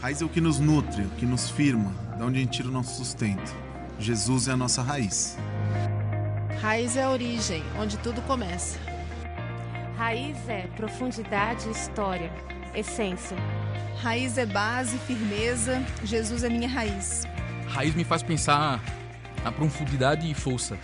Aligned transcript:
Raiz 0.00 0.22
é 0.22 0.24
o 0.24 0.30
que 0.30 0.40
nos 0.40 0.58
nutre, 0.58 1.02
o 1.02 1.10
que 1.10 1.26
nos 1.26 1.50
firma, 1.50 1.92
de 2.16 2.22
onde 2.22 2.38
a 2.38 2.40
gente 2.40 2.52
tira 2.52 2.68
o 2.68 2.72
nosso 2.72 2.96
sustento. 2.96 3.54
Jesus 3.98 4.48
é 4.48 4.52
a 4.52 4.56
nossa 4.56 4.82
raiz. 4.82 5.36
Raiz 6.62 6.96
é 6.96 7.02
a 7.02 7.10
origem, 7.10 7.62
onde 7.78 7.98
tudo 7.98 8.22
começa. 8.22 8.78
Raiz 9.98 10.38
é 10.48 10.62
profundidade 10.68 11.68
e 11.68 11.72
história, 11.72 12.32
essência. 12.74 13.36
Raiz 14.00 14.38
é 14.38 14.46
base, 14.46 14.96
firmeza. 15.00 15.84
Jesus 16.02 16.44
é 16.44 16.48
minha 16.48 16.68
raiz. 16.68 17.24
Raiz 17.68 17.94
me 17.94 18.02
faz 18.02 18.22
pensar 18.22 18.82
na 19.44 19.52
profundidade 19.52 20.30
e 20.30 20.32
força. 20.32 20.78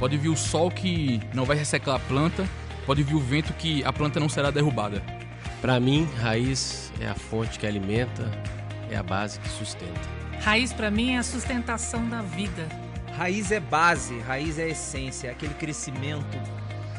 Pode 0.00 0.16
vir 0.16 0.30
o 0.30 0.36
sol 0.36 0.68
que 0.68 1.20
não 1.32 1.44
vai 1.44 1.56
ressecar 1.56 1.94
a 1.94 2.00
planta, 2.00 2.44
pode 2.84 3.04
vir 3.04 3.14
o 3.14 3.20
vento 3.20 3.52
que 3.52 3.84
a 3.84 3.92
planta 3.92 4.18
não 4.18 4.28
será 4.28 4.50
derrubada. 4.50 5.00
Para 5.60 5.80
mim, 5.80 6.04
raiz 6.20 6.92
é 7.00 7.08
a 7.08 7.16
fonte 7.16 7.58
que 7.58 7.66
alimenta, 7.66 8.30
é 8.90 8.96
a 8.96 9.02
base 9.02 9.40
que 9.40 9.48
sustenta. 9.48 10.00
Raiz 10.40 10.72
para 10.72 10.88
mim 10.88 11.14
é 11.14 11.18
a 11.18 11.22
sustentação 11.24 12.08
da 12.08 12.22
vida. 12.22 12.68
Raiz 13.16 13.50
é 13.50 13.58
base, 13.58 14.16
raiz 14.20 14.56
é 14.56 14.68
essência, 14.68 15.26
é 15.26 15.30
aquele 15.32 15.54
crescimento 15.54 16.38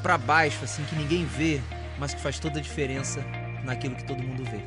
para 0.04 0.18
baixo 0.18 0.66
assim 0.66 0.84
que 0.84 0.96
ninguém 0.96 1.26
vê, 1.26 1.62
mas 1.98 2.14
que 2.14 2.20
faz 2.20 2.38
toda 2.38 2.60
a 2.60 2.62
diferença 2.62 3.24
naquilo 3.64 3.96
que 3.96 4.04
todo 4.04 4.22
mundo 4.22 4.44
vê. 4.44 4.60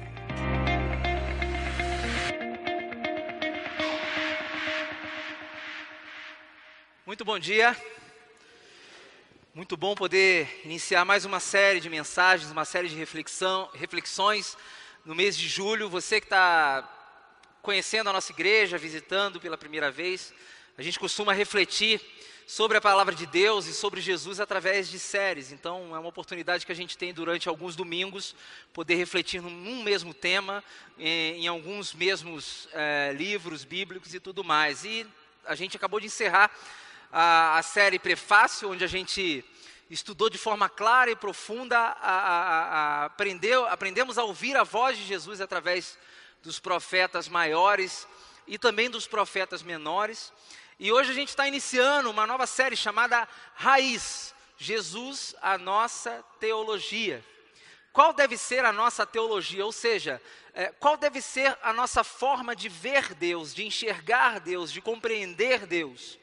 Muito 7.04 7.26
bom 7.26 7.38
dia. 7.38 7.76
Muito 9.54 9.76
bom 9.76 9.94
poder 9.94 10.62
iniciar 10.64 11.04
mais 11.04 11.26
uma 11.26 11.38
série 11.38 11.78
de 11.78 11.90
mensagens, 11.90 12.50
uma 12.50 12.64
série 12.64 12.88
de 12.88 12.94
reflexão, 12.94 13.68
reflexões 13.74 14.56
no 15.04 15.14
mês 15.14 15.36
de 15.36 15.46
julho. 15.46 15.90
Você 15.90 16.22
que 16.22 16.24
está 16.24 16.88
conhecendo 17.60 18.08
a 18.08 18.14
nossa 18.14 18.32
igreja, 18.32 18.78
visitando 18.78 19.38
pela 19.38 19.58
primeira 19.58 19.90
vez, 19.90 20.32
a 20.78 20.80
gente 20.80 20.98
costuma 20.98 21.34
refletir 21.34 22.00
sobre 22.46 22.78
a 22.78 22.80
palavra 22.80 23.14
de 23.14 23.26
Deus 23.26 23.66
e 23.66 23.74
sobre 23.74 24.00
Jesus 24.00 24.40
através 24.40 24.88
de 24.88 24.98
séries. 24.98 25.52
Então, 25.52 25.94
é 25.94 25.98
uma 25.98 26.08
oportunidade 26.08 26.64
que 26.64 26.72
a 26.72 26.74
gente 26.74 26.96
tem 26.96 27.12
durante 27.12 27.46
alguns 27.46 27.76
domingos 27.76 28.34
poder 28.72 28.94
refletir 28.94 29.42
num 29.42 29.82
mesmo 29.82 30.14
tema, 30.14 30.64
em, 30.98 31.44
em 31.44 31.46
alguns 31.46 31.92
mesmos 31.92 32.70
é, 32.72 33.12
livros 33.14 33.64
bíblicos 33.64 34.14
e 34.14 34.18
tudo 34.18 34.42
mais. 34.42 34.82
E 34.86 35.06
a 35.44 35.54
gente 35.54 35.76
acabou 35.76 36.00
de 36.00 36.06
encerrar 36.06 36.50
a, 37.12 37.58
a 37.58 37.62
série 37.62 37.98
Prefácio, 37.98 38.70
onde 38.70 38.82
a 38.82 38.88
gente 38.88 39.44
estudou 39.90 40.30
de 40.30 40.38
forma 40.38 40.70
clara 40.70 41.10
e 41.10 41.16
profunda, 41.16 41.78
a, 41.78 41.92
a, 41.92 42.62
a, 43.02 43.04
aprendeu, 43.04 43.66
aprendemos 43.66 44.16
a 44.16 44.24
ouvir 44.24 44.56
a 44.56 44.64
voz 44.64 44.96
de 44.96 45.04
Jesus 45.04 45.42
através 45.42 45.98
dos 46.42 46.58
profetas 46.58 47.28
maiores 47.28 48.08
e 48.46 48.58
também 48.58 48.88
dos 48.88 49.06
profetas 49.06 49.62
menores. 49.62 50.32
E 50.78 50.90
hoje 50.90 51.10
a 51.10 51.14
gente 51.14 51.28
está 51.28 51.46
iniciando 51.46 52.10
uma 52.10 52.26
nova 52.26 52.46
série 52.46 52.76
chamada 52.76 53.28
Raiz, 53.54 54.34
Jesus, 54.56 55.34
a 55.42 55.58
nossa 55.58 56.24
teologia. 56.40 57.22
Qual 57.92 58.14
deve 58.14 58.38
ser 58.38 58.64
a 58.64 58.72
nossa 58.72 59.04
teologia? 59.04 59.66
Ou 59.66 59.72
seja, 59.72 60.20
é, 60.54 60.72
qual 60.80 60.96
deve 60.96 61.20
ser 61.20 61.56
a 61.62 61.74
nossa 61.74 62.02
forma 62.02 62.56
de 62.56 62.70
ver 62.70 63.12
Deus, 63.14 63.54
de 63.54 63.66
enxergar 63.66 64.40
Deus, 64.40 64.72
de 64.72 64.80
compreender 64.80 65.66
Deus? 65.66 66.18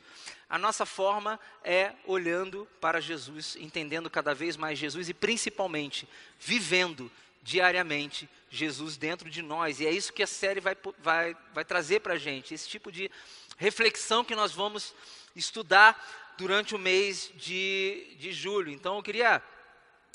A 0.50 0.58
nossa 0.58 0.86
forma 0.86 1.39
é 1.64 1.94
olhando 2.05 2.67
para 2.81 3.00
Jesus, 3.00 3.55
entendendo 3.59 4.09
cada 4.09 4.33
vez 4.33 4.58
mais 4.58 4.80
Jesus 4.80 5.08
e 5.08 5.14
principalmente 5.14 6.09
vivendo 6.39 7.11
diariamente 7.44 8.28
Jesus 8.50 8.97
dentro 8.97 9.30
de 9.30 9.42
nós. 9.42 9.80
E 9.80 9.86
é 9.86 9.92
isso 9.92 10.11
que 10.11 10.23
a 10.23 10.27
série 10.27 10.59
vai, 10.59 10.75
vai, 10.97 11.38
vai 11.53 11.64
trazer 11.64 12.00
para 12.00 12.16
a 12.16 12.17
gente, 12.17 12.53
esse 12.53 12.67
tipo 12.67 12.92
de 12.92 13.11
reflexão 13.58 14.25
que 14.25 14.36
nós 14.36 14.52
vamos 14.52 14.95
estudar 15.36 16.36
durante 16.38 16.73
o 16.73 16.80
mês 16.80 17.31
de, 17.36 18.15
de 18.17 18.32
julho. 18.32 18.71
Então 18.71 18.95
eu 18.95 19.04
queria 19.04 19.43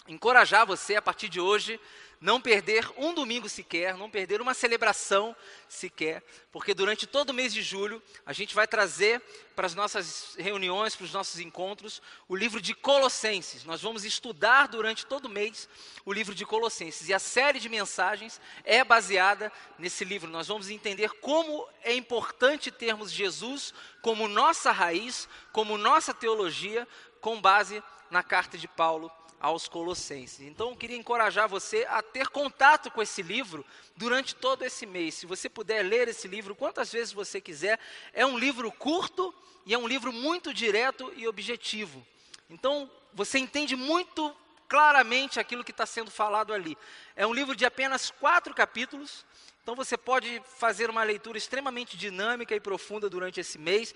encorajar 0.08 0.66
você 0.66 0.96
a 0.96 1.02
partir 1.02 1.28
de 1.28 1.40
hoje 1.40 1.78
não 2.24 2.40
perder 2.40 2.90
um 2.96 3.12
domingo 3.12 3.50
sequer, 3.50 3.98
não 3.98 4.08
perder 4.08 4.40
uma 4.40 4.54
celebração 4.54 5.36
sequer, 5.68 6.22
porque 6.50 6.72
durante 6.72 7.06
todo 7.06 7.28
o 7.28 7.34
mês 7.34 7.52
de 7.52 7.60
julho 7.60 8.02
a 8.24 8.32
gente 8.32 8.54
vai 8.54 8.66
trazer 8.66 9.20
para 9.54 9.66
as 9.66 9.74
nossas 9.74 10.34
reuniões, 10.38 10.96
para 10.96 11.04
os 11.04 11.12
nossos 11.12 11.38
encontros, 11.38 12.00
o 12.26 12.34
livro 12.34 12.62
de 12.62 12.72
Colossenses. 12.72 13.64
Nós 13.64 13.82
vamos 13.82 14.06
estudar 14.06 14.68
durante 14.68 15.04
todo 15.04 15.26
o 15.26 15.28
mês 15.28 15.68
o 16.02 16.14
livro 16.14 16.34
de 16.34 16.46
Colossenses 16.46 17.10
e 17.10 17.12
a 17.12 17.18
série 17.18 17.60
de 17.60 17.68
mensagens 17.68 18.40
é 18.64 18.82
baseada 18.82 19.52
nesse 19.78 20.02
livro. 20.02 20.30
Nós 20.30 20.48
vamos 20.48 20.70
entender 20.70 21.10
como 21.20 21.68
é 21.82 21.94
importante 21.94 22.70
termos 22.70 23.12
Jesus 23.12 23.74
como 24.00 24.26
nossa 24.28 24.72
raiz, 24.72 25.28
como 25.52 25.76
nossa 25.76 26.14
teologia, 26.14 26.88
com 27.20 27.38
base 27.38 27.82
na 28.10 28.22
carta 28.22 28.56
de 28.56 28.66
Paulo 28.66 29.12
aos 29.44 29.68
Colossenses. 29.68 30.40
Então 30.40 30.70
eu 30.70 30.76
queria 30.76 30.96
encorajar 30.96 31.46
você 31.46 31.86
a 31.90 32.00
ter 32.00 32.28
contato 32.28 32.90
com 32.90 33.02
esse 33.02 33.20
livro 33.20 33.62
durante 33.94 34.34
todo 34.34 34.62
esse 34.64 34.86
mês. 34.86 35.16
Se 35.16 35.26
você 35.26 35.50
puder 35.50 35.82
ler 35.82 36.08
esse 36.08 36.26
livro 36.26 36.54
quantas 36.54 36.90
vezes 36.90 37.12
você 37.12 37.42
quiser, 37.42 37.78
é 38.14 38.24
um 38.24 38.38
livro 38.38 38.72
curto 38.72 39.34
e 39.66 39.74
é 39.74 39.78
um 39.78 39.86
livro 39.86 40.10
muito 40.14 40.54
direto 40.54 41.12
e 41.14 41.28
objetivo. 41.28 42.06
Então 42.48 42.90
você 43.12 43.38
entende 43.38 43.76
muito 43.76 44.34
claramente 44.66 45.38
aquilo 45.38 45.62
que 45.62 45.72
está 45.72 45.84
sendo 45.84 46.10
falado 46.10 46.54
ali. 46.54 46.74
É 47.14 47.26
um 47.26 47.34
livro 47.34 47.54
de 47.54 47.66
apenas 47.66 48.10
quatro 48.10 48.54
capítulos. 48.54 49.26
Então 49.64 49.74
você 49.74 49.96
pode 49.96 50.40
fazer 50.58 50.88
uma 50.88 51.02
leitura 51.02 51.36
extremamente 51.36 51.96
dinâmica 51.96 52.54
e 52.54 52.60
profunda 52.60 53.10
durante 53.10 53.40
esse 53.40 53.58
mês 53.58 53.92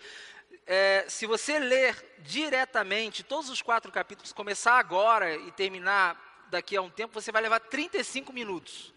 é, 0.71 1.07
se 1.09 1.25
você 1.25 1.59
ler 1.59 1.97
diretamente 2.19 3.23
todos 3.23 3.49
os 3.49 3.63
quatro 3.63 3.91
capítulos, 3.91 4.35
começar 4.35 4.79
agora 4.79 5.35
e 5.35 5.51
terminar 5.53 6.47
daqui 6.51 6.77
a 6.77 6.83
um 6.83 6.91
tempo, 6.91 7.15
você 7.15 7.33
vai 7.33 7.41
levar 7.41 7.59
35 7.59 8.35
minutos. 8.35 8.93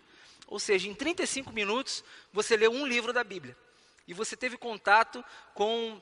Ou 0.47 0.59
seja, 0.59 0.89
em 0.89 0.93
35 0.93 1.49
minutos, 1.53 2.03
você 2.33 2.57
leu 2.57 2.71
um 2.71 2.85
livro 2.85 3.13
da 3.13 3.23
Bíblia. 3.23 3.55
E 4.05 4.13
você 4.13 4.35
teve 4.35 4.57
contato 4.57 5.23
com 5.53 6.01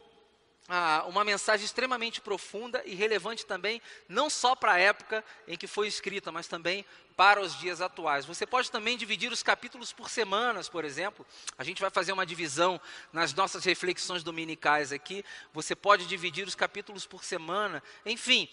ah, 0.70 1.04
uma 1.08 1.24
mensagem 1.24 1.66
extremamente 1.66 2.22
profunda 2.22 2.82
e 2.86 2.94
relevante 2.94 3.46
também, 3.46 3.82
não 4.08 4.30
só 4.30 4.56
para 4.56 4.74
a 4.74 4.80
época 4.80 5.26
em 5.48 5.58
que 5.58 5.66
foi 5.66 5.88
escrita, 5.88 6.32
mas 6.32 6.48
também 6.48 6.86
para 7.18 7.42
os 7.42 7.58
dias 7.58 7.82
atuais. 7.82 8.26
Você 8.26 8.46
pode 8.46 8.72
também 8.72 8.96
dividir 8.96 9.32
os 9.32 9.44
capítulos 9.44 9.92
por 9.92 10.10
semanas, 10.10 10.70
por 10.70 10.86
exemplo. 10.86 11.26
A 11.58 11.64
gente 11.64 11.82
vai 11.82 11.90
fazer 11.90 12.14
uma 12.14 12.26
divisão 12.26 12.80
nas 13.12 13.34
nossas 13.34 13.66
reflexões 13.66 14.24
dominicais 14.24 14.94
aqui. 14.94 15.26
Você 15.54 15.76
pode 15.76 16.06
dividir 16.06 16.48
os 16.48 16.56
capítulos 16.56 17.06
por 17.06 17.24
semana. 17.24 17.84
Enfim, 18.06 18.48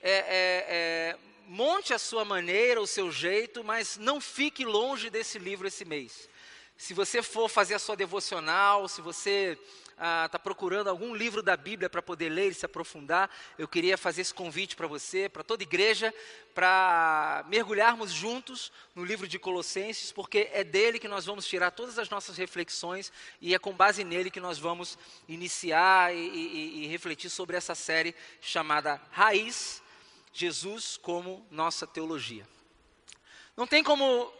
é, 0.00 0.10
é, 0.10 0.66
é, 0.68 1.18
monte 1.48 1.94
a 1.94 1.98
sua 1.98 2.24
maneira, 2.24 2.80
o 2.80 2.86
seu 2.86 3.10
jeito, 3.10 3.64
mas 3.64 3.96
não 3.96 4.20
fique 4.20 4.64
longe 4.64 5.10
desse 5.10 5.38
livro 5.38 5.66
esse 5.66 5.84
mês. 5.84 6.28
Se 6.76 6.94
você 6.94 7.22
for 7.22 7.48
fazer 7.48 7.74
a 7.74 7.78
sua 7.78 7.96
devocional, 7.96 8.88
se 8.88 9.00
você 9.00 9.58
está 9.92 10.30
ah, 10.32 10.38
procurando 10.38 10.88
algum 10.88 11.14
livro 11.14 11.42
da 11.42 11.56
Bíblia 11.56 11.88
para 11.88 12.02
poder 12.02 12.28
ler 12.28 12.50
e 12.50 12.54
se 12.54 12.66
aprofundar, 12.66 13.30
eu 13.58 13.68
queria 13.68 13.96
fazer 13.96 14.22
esse 14.22 14.34
convite 14.34 14.74
para 14.74 14.86
você, 14.86 15.28
para 15.28 15.42
toda 15.42 15.62
igreja, 15.62 16.12
para 16.54 17.44
mergulharmos 17.48 18.12
juntos 18.12 18.72
no 18.94 19.04
livro 19.04 19.28
de 19.28 19.38
Colossenses, 19.38 20.12
porque 20.12 20.50
é 20.52 20.64
dele 20.64 20.98
que 20.98 21.08
nós 21.08 21.26
vamos 21.26 21.46
tirar 21.46 21.70
todas 21.70 21.98
as 21.98 22.10
nossas 22.10 22.36
reflexões 22.36 23.12
e 23.40 23.54
é 23.54 23.58
com 23.58 23.72
base 23.72 24.04
nele 24.04 24.30
que 24.30 24.40
nós 24.40 24.58
vamos 24.58 24.98
iniciar 25.28 26.14
e, 26.14 26.18
e, 26.18 26.84
e 26.84 26.86
refletir 26.88 27.30
sobre 27.30 27.56
essa 27.56 27.74
série 27.74 28.14
chamada 28.40 29.00
Raiz, 29.10 29.82
Jesus 30.32 30.96
como 30.96 31.46
nossa 31.50 31.86
teologia. 31.86 32.46
Não 33.56 33.66
tem 33.66 33.82
como 33.82 34.32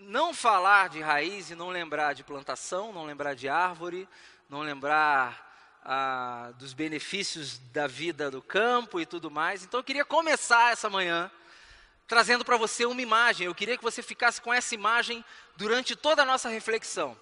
não 0.00 0.32
falar 0.32 0.88
de 0.88 1.00
raiz 1.00 1.50
e 1.50 1.54
não 1.54 1.68
lembrar 1.68 2.14
de 2.14 2.24
plantação, 2.24 2.92
não 2.92 3.04
lembrar 3.04 3.34
de 3.34 3.48
árvore, 3.48 4.08
não 4.50 4.62
lembrar 4.62 5.78
ah, 5.84 6.52
dos 6.58 6.72
benefícios 6.72 7.58
da 7.72 7.86
vida 7.86 8.28
do 8.32 8.42
campo 8.42 9.00
e 9.00 9.06
tudo 9.06 9.30
mais. 9.30 9.62
Então 9.62 9.78
eu 9.78 9.84
queria 9.84 10.04
começar 10.04 10.72
essa 10.72 10.90
manhã 10.90 11.30
trazendo 12.08 12.44
para 12.44 12.56
você 12.56 12.84
uma 12.84 13.00
imagem. 13.00 13.46
Eu 13.46 13.54
queria 13.54 13.78
que 13.78 13.84
você 13.84 14.02
ficasse 14.02 14.42
com 14.42 14.52
essa 14.52 14.74
imagem 14.74 15.24
durante 15.56 15.94
toda 15.94 16.22
a 16.22 16.26
nossa 16.26 16.48
reflexão. 16.48 17.16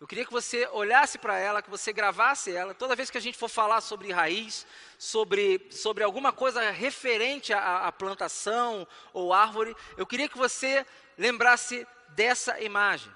Eu 0.00 0.08
queria 0.08 0.24
que 0.26 0.32
você 0.32 0.66
olhasse 0.72 1.16
para 1.16 1.38
ela, 1.38 1.62
que 1.62 1.70
você 1.70 1.92
gravasse 1.92 2.50
ela. 2.50 2.74
Toda 2.74 2.96
vez 2.96 3.08
que 3.08 3.18
a 3.18 3.20
gente 3.20 3.38
for 3.38 3.48
falar 3.48 3.80
sobre 3.80 4.10
raiz, 4.10 4.66
sobre, 4.98 5.64
sobre 5.70 6.02
alguma 6.02 6.32
coisa 6.32 6.72
referente 6.72 7.52
à, 7.52 7.86
à 7.86 7.92
plantação 7.92 8.84
ou 9.12 9.32
árvore, 9.32 9.76
eu 9.96 10.04
queria 10.04 10.28
que 10.28 10.36
você 10.36 10.84
lembrasse 11.16 11.86
dessa 12.08 12.60
imagem. 12.60 13.12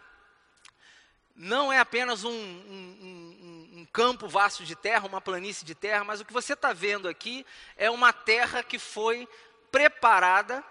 Não 1.39 1.73
é 1.73 1.79
apenas 1.79 2.25
um, 2.25 2.31
um, 2.31 2.99
um, 3.01 3.39
um 3.43 3.48
campo 3.93 4.29
vasto 4.29 4.65
de 4.65 4.77
terra, 4.77 5.07
uma 5.07 5.21
planície 5.21 5.65
de 5.65 5.75
terra, 5.75 6.05
mas 6.05 6.21
o 6.21 6.25
que 6.25 6.33
você 6.33 6.53
está 6.53 6.73
vendo 6.73 7.09
aqui 7.09 7.45
é 7.77 7.91
uma 7.91 8.13
terra 8.13 8.63
que 8.63 8.79
foi 8.79 9.29
preparada, 9.71 10.65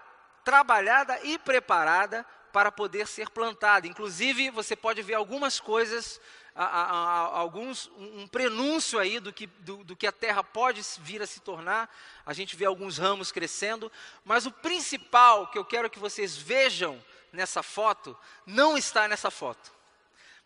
trabalhada 0.44 1.20
e 1.24 1.38
preparada 1.38 2.26
para 2.52 2.72
poder 2.72 3.08
ser 3.08 3.30
plantada. 3.30 3.88
Inclusive, 3.88 4.50
você 4.50 4.76
pode 4.76 5.02
ver 5.02 5.14
algumas 5.14 5.60
coisas, 5.60 6.20
alguns, 6.56 7.88
um, 7.98 8.22
um 8.22 8.28
prenúncio 8.28 8.98
aí 8.98 9.20
do 9.20 9.32
que, 9.32 9.46
do, 9.48 9.84
do 9.84 9.96
que 9.96 10.08
a 10.08 10.12
terra 10.12 10.44
pode 10.44 10.82
vir 11.00 11.22
a 11.22 11.28
se 11.28 11.40
tornar. 11.40 11.88
A 12.26 12.34
gente 12.34 12.56
vê 12.56 12.66
alguns 12.66 12.98
ramos 12.98 13.32
crescendo, 13.32 13.92
mas 14.26 14.46
o 14.46 14.52
principal 14.52 15.48
que 15.48 15.58
eu 15.58 15.66
quero 15.66 15.90
que 15.90 16.00
vocês 16.00 16.36
vejam 16.36 17.04
nessa 17.32 17.62
foto 17.62 18.18
não 18.46 18.78
está 18.78 19.08
nessa 19.08 19.30
foto. 19.30 19.77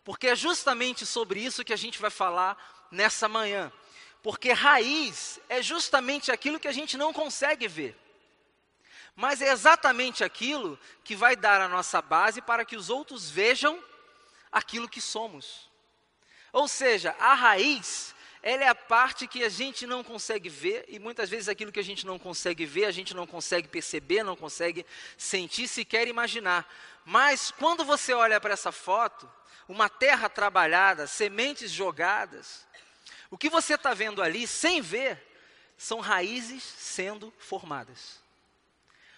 Porque 0.04 0.28
é 0.28 0.36
justamente 0.36 1.06
sobre 1.06 1.40
isso 1.40 1.64
que 1.64 1.72
a 1.72 1.76
gente 1.76 2.00
vai 2.00 2.10
falar 2.10 2.56
nessa 2.90 3.28
manhã. 3.28 3.72
Porque 4.22 4.52
raiz 4.52 5.40
é 5.48 5.62
justamente 5.62 6.30
aquilo 6.30 6.60
que 6.60 6.68
a 6.68 6.72
gente 6.72 6.96
não 6.96 7.12
consegue 7.12 7.66
ver. 7.66 7.96
Mas 9.14 9.42
é 9.42 9.52
exatamente 9.52 10.24
aquilo 10.24 10.78
que 11.04 11.14
vai 11.14 11.36
dar 11.36 11.60
a 11.60 11.68
nossa 11.68 12.00
base 12.00 12.40
para 12.40 12.64
que 12.64 12.76
os 12.76 12.88
outros 12.88 13.28
vejam 13.30 13.82
aquilo 14.50 14.88
que 14.88 15.00
somos. 15.00 15.70
Ou 16.52 16.68
seja, 16.68 17.14
a 17.18 17.34
raiz, 17.34 18.14
ela 18.42 18.64
é 18.64 18.68
a 18.68 18.74
parte 18.74 19.26
que 19.26 19.44
a 19.44 19.48
gente 19.48 19.86
não 19.86 20.02
consegue 20.04 20.48
ver, 20.48 20.84
e 20.88 20.98
muitas 20.98 21.30
vezes 21.30 21.48
aquilo 21.48 21.72
que 21.72 21.80
a 21.80 21.84
gente 21.84 22.06
não 22.06 22.18
consegue 22.18 22.64
ver, 22.66 22.86
a 22.86 22.90
gente 22.90 23.14
não 23.14 23.26
consegue 23.26 23.68
perceber, 23.68 24.22
não 24.22 24.36
consegue 24.36 24.84
sentir, 25.16 25.68
sequer 25.68 26.08
imaginar. 26.08 26.70
Mas 27.04 27.50
quando 27.50 27.84
você 27.84 28.12
olha 28.12 28.40
para 28.40 28.52
essa 28.52 28.72
foto, 28.72 29.30
uma 29.72 29.88
terra 29.88 30.28
trabalhada, 30.28 31.06
sementes 31.06 31.70
jogadas, 31.70 32.66
o 33.30 33.38
que 33.38 33.48
você 33.48 33.74
está 33.74 33.94
vendo 33.94 34.22
ali, 34.22 34.46
sem 34.46 34.82
ver, 34.82 35.18
são 35.78 35.98
raízes 35.98 36.62
sendo 36.62 37.32
formadas. 37.38 38.20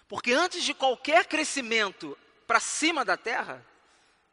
Porque 0.06 0.32
antes 0.32 0.62
de 0.62 0.72
qualquer 0.72 1.26
crescimento 1.26 2.16
para 2.46 2.60
cima 2.60 3.04
da 3.04 3.16
terra, 3.16 3.66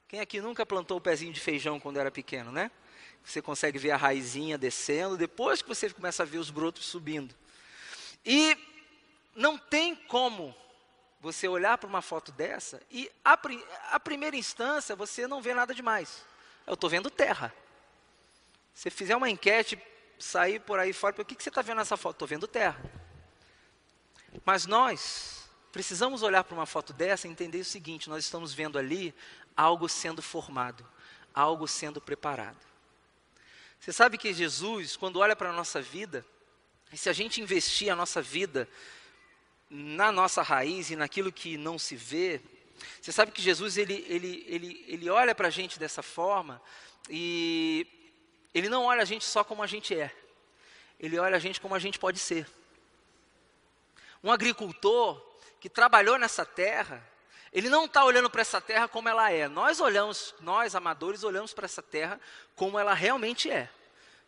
quem 0.08 0.20
aqui 0.20 0.40
nunca 0.40 0.64
plantou 0.64 0.98
o 0.98 1.02
pezinho 1.02 1.34
de 1.34 1.40
feijão 1.40 1.80
quando 1.80 2.00
era 2.00 2.12
pequeno, 2.12 2.52
né? 2.52 2.70
Você 3.24 3.42
consegue 3.42 3.80
ver 3.80 3.92
a 3.92 3.98
raizinha 3.98 4.60
descendo, 4.60 5.18
depois 5.18 5.64
que 5.64 5.70
você 5.70 5.90
começa 5.90 6.22
a 6.22 6.26
ver 6.26 6.38
os 6.38 6.52
brotos 6.52 6.86
subindo. 6.86 7.34
E 8.24 8.56
não 9.36 9.58
tem 9.58 9.96
como 9.96 10.56
você 11.22 11.48
olhar 11.48 11.78
para 11.78 11.88
uma 11.88 12.02
foto 12.02 12.32
dessa 12.32 12.82
e, 12.90 13.10
a, 13.24 13.40
a 13.92 14.00
primeira 14.00 14.36
instância, 14.36 14.96
você 14.96 15.28
não 15.28 15.42
vê 15.42 15.54
nada 15.54 15.74
demais. 15.74 16.26
Eu 16.66 16.74
estou 16.74 16.90
vendo 16.90 17.12
terra. 17.12 17.54
Se 18.74 18.90
fizer 18.90 19.16
uma 19.16 19.30
enquete, 19.30 19.80
sair 20.18 20.60
por 20.60 20.80
aí 20.80 20.92
fora, 20.92 21.22
o 21.22 21.26
que, 21.26 21.36
que 21.36 21.44
você 21.44 21.50
está 21.50 21.62
vendo 21.62 21.78
nessa 21.78 21.96
foto? 21.96 22.16
Estou 22.16 22.28
vendo 22.28 22.48
terra. 22.48 22.82
Mas 24.44 24.66
nós 24.66 25.48
precisamos 25.72 26.24
olhar 26.24 26.44
para 26.44 26.56
uma 26.56 26.66
foto 26.66 26.92
dessa 26.92 27.28
e 27.28 27.32
entender 27.32 27.60
o 27.60 27.66
seguinte: 27.66 28.10
nós 28.10 28.24
estamos 28.24 28.54
vendo 28.54 28.80
ali 28.80 29.14
algo 29.56 29.88
sendo 29.88 30.22
formado, 30.22 30.88
algo 31.34 31.68
sendo 31.68 32.02
preparado. 32.02 32.58
Você 33.80 33.92
sabe 33.92 34.18
que 34.18 34.34
Jesus, 34.34 34.96
quando 34.96 35.20
olha 35.20 35.36
para 35.36 35.50
a 35.50 35.54
nossa 35.54 35.82
vida, 35.82 36.26
e 36.92 36.98
se 36.98 37.10
a 37.10 37.14
gente 37.14 37.42
investir 37.42 37.92
a 37.92 37.96
nossa 37.96 38.22
vida 38.22 38.68
na 39.74 40.12
nossa 40.12 40.42
raiz 40.42 40.90
e 40.90 40.98
naquilo 40.98 41.32
que 41.32 41.56
não 41.56 41.80
se 41.80 41.96
vê, 41.96 42.42
você 43.02 43.10
sabe 43.10 43.32
que 43.32 43.42
Jesus 43.42 43.78
ele, 43.78 44.06
ele, 44.10 44.46
ele, 44.46 44.86
ele 44.86 45.10
olha 45.10 45.34
para 45.34 45.48
a 45.48 45.52
gente 45.52 45.80
dessa 45.80 46.04
forma 46.04 46.62
e 47.10 47.88
ele 48.54 48.68
não 48.68 48.84
olha 48.84 49.02
a 49.02 49.06
gente 49.06 49.24
só 49.24 49.46
como 49.46 49.64
a 49.64 49.68
gente 49.68 49.98
é, 49.98 50.14
ele 51.00 51.18
olha 51.18 51.38
a 51.38 51.40
gente 51.40 51.62
como 51.62 51.74
a 51.74 51.80
gente 51.80 51.98
pode 51.98 52.20
ser. 52.20 52.46
Um 54.22 54.30
agricultor 54.30 55.20
que 55.62 55.70
trabalhou 55.70 56.18
nessa 56.18 56.46
terra, 56.46 57.02
ele 57.54 57.70
não 57.70 57.86
está 57.86 58.04
olhando 58.04 58.30
para 58.30 58.42
essa 58.42 58.60
terra 58.60 58.90
como 58.90 59.08
ela 59.08 59.32
é. 59.32 59.48
Nós 59.48 59.80
olhamos, 59.80 60.36
nós 60.42 60.76
amadores 60.76 61.24
olhamos 61.24 61.54
para 61.54 61.66
essa 61.66 61.82
terra 61.82 62.20
como 62.56 62.78
ela 62.78 62.94
realmente 62.94 63.50
é. 63.50 63.70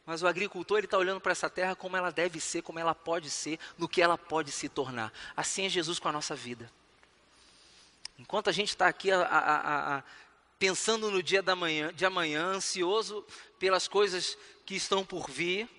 Mas 0.05 0.21
o 0.21 0.27
agricultor 0.27 0.79
ele 0.79 0.87
está 0.87 0.97
olhando 0.97 1.21
para 1.21 1.31
essa 1.31 1.49
terra 1.49 1.75
como 1.75 1.95
ela 1.95 2.11
deve 2.11 2.39
ser, 2.39 2.61
como 2.61 2.79
ela 2.79 2.93
pode 2.93 3.29
ser, 3.29 3.57
no 3.77 3.87
que 3.87 4.01
ela 4.01 4.17
pode 4.17 4.51
se 4.51 4.67
tornar. 4.67 5.13
Assim 5.35 5.65
é 5.65 5.69
Jesus 5.69 5.97
com 5.97 6.09
a 6.09 6.11
nossa 6.11 6.35
vida. 6.35 6.69
Enquanto 8.19 8.49
a 8.49 8.53
gente 8.53 8.69
está 8.69 8.87
aqui 8.87 9.11
a, 9.11 9.21
a, 9.21 9.97
a, 9.97 10.03
pensando 10.59 11.09
no 11.09 11.23
dia 11.23 11.41
da 11.41 11.55
manhã, 11.55 11.93
de 11.93 12.05
amanhã, 12.05 12.45
ansioso 12.45 13.25
pelas 13.57 13.87
coisas 13.87 14.37
que 14.65 14.75
estão 14.75 15.05
por 15.05 15.29
vir, 15.29 15.69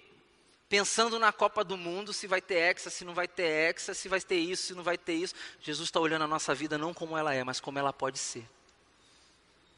pensando 0.68 1.18
na 1.18 1.32
Copa 1.32 1.62
do 1.62 1.76
Mundo, 1.76 2.12
se 2.12 2.26
vai 2.26 2.40
ter 2.40 2.56
hexa, 2.56 2.90
se 2.90 3.04
não 3.04 3.14
vai 3.14 3.28
ter 3.28 3.44
hexa, 3.44 3.94
se 3.94 4.08
vai 4.08 4.20
ter 4.20 4.36
isso, 4.36 4.64
se 4.64 4.74
não 4.74 4.82
vai 4.82 4.96
ter 4.98 5.14
isso. 5.14 5.34
Jesus 5.60 5.88
está 5.88 6.00
olhando 6.00 6.24
a 6.24 6.28
nossa 6.28 6.54
vida 6.54 6.78
não 6.78 6.94
como 6.94 7.16
ela 7.16 7.34
é, 7.34 7.44
mas 7.44 7.60
como 7.60 7.78
ela 7.78 7.92
pode 7.92 8.18
ser. 8.18 8.48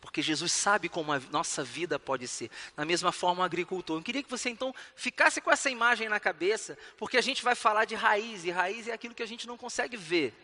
Porque 0.01 0.23
Jesus 0.23 0.53
sabe 0.53 0.89
como 0.89 1.13
a 1.13 1.21
nossa 1.31 1.65
vida 1.65 1.99
pode 1.99 2.29
ser. 2.29 2.51
Da 2.77 2.85
mesma 2.85 3.13
forma, 3.13 3.43
o 3.43 3.45
agricultor. 3.45 3.99
Eu 3.99 4.03
queria 4.03 4.23
que 4.23 4.31
você 4.31 4.51
então 4.51 4.75
ficasse 4.95 5.41
com 5.41 5.51
essa 5.51 5.71
imagem 5.71 6.09
na 6.09 6.21
cabeça, 6.21 6.79
porque 6.97 7.17
a 7.17 7.21
gente 7.23 7.43
vai 7.43 7.55
falar 7.55 7.85
de 7.85 7.95
raiz, 7.95 8.45
e 8.45 8.51
raiz 8.51 8.89
é 8.89 8.93
aquilo 8.93 9.15
que 9.15 9.23
a 9.23 9.27
gente 9.27 9.47
não 9.47 9.57
consegue 9.57 9.97
ver. 9.97 10.35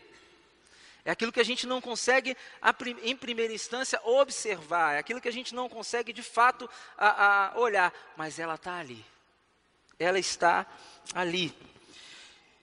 É 1.04 1.10
aquilo 1.10 1.32
que 1.32 1.40
a 1.40 1.44
gente 1.44 1.66
não 1.66 1.81
consegue, 1.81 2.37
em 3.02 3.16
primeira 3.16 3.52
instância, 3.52 4.00
observar. 4.04 4.94
É 4.94 4.99
aquilo 4.99 5.20
que 5.20 5.28
a 5.28 5.32
gente 5.32 5.54
não 5.54 5.69
consegue, 5.69 6.12
de 6.12 6.22
fato, 6.22 6.70
a, 6.96 7.49
a 7.49 7.58
olhar. 7.58 7.93
Mas 8.16 8.38
ela 8.38 8.54
está 8.54 8.76
ali. 8.76 9.04
Ela 9.99 10.19
está 10.19 10.64
ali. 11.12 11.52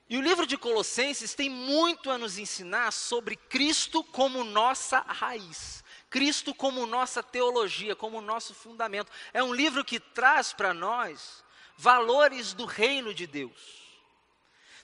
E 0.10 0.18
o 0.18 0.22
livro 0.22 0.48
de 0.48 0.58
Colossenses 0.58 1.36
tem 1.36 1.50
muito 1.50 2.10
a 2.10 2.18
nos 2.18 2.38
ensinar 2.38 2.92
sobre 2.92 3.36
Cristo 3.36 4.04
como 4.06 4.44
nossa 4.44 5.00
raiz. 5.02 5.84
Cristo 6.10 6.54
como 6.54 6.86
nossa 6.86 7.22
teologia, 7.22 7.96
como 7.96 8.22
nosso 8.22 8.54
fundamento. 8.54 9.12
É 9.34 9.44
um 9.44 9.54
livro 9.54 9.86
que 9.86 10.00
traz 10.00 10.52
para 10.54 10.74
nós 10.74 11.44
valores 11.78 12.54
do 12.54 12.66
reino 12.66 13.14
de 13.14 13.28
Deus. 13.28 13.80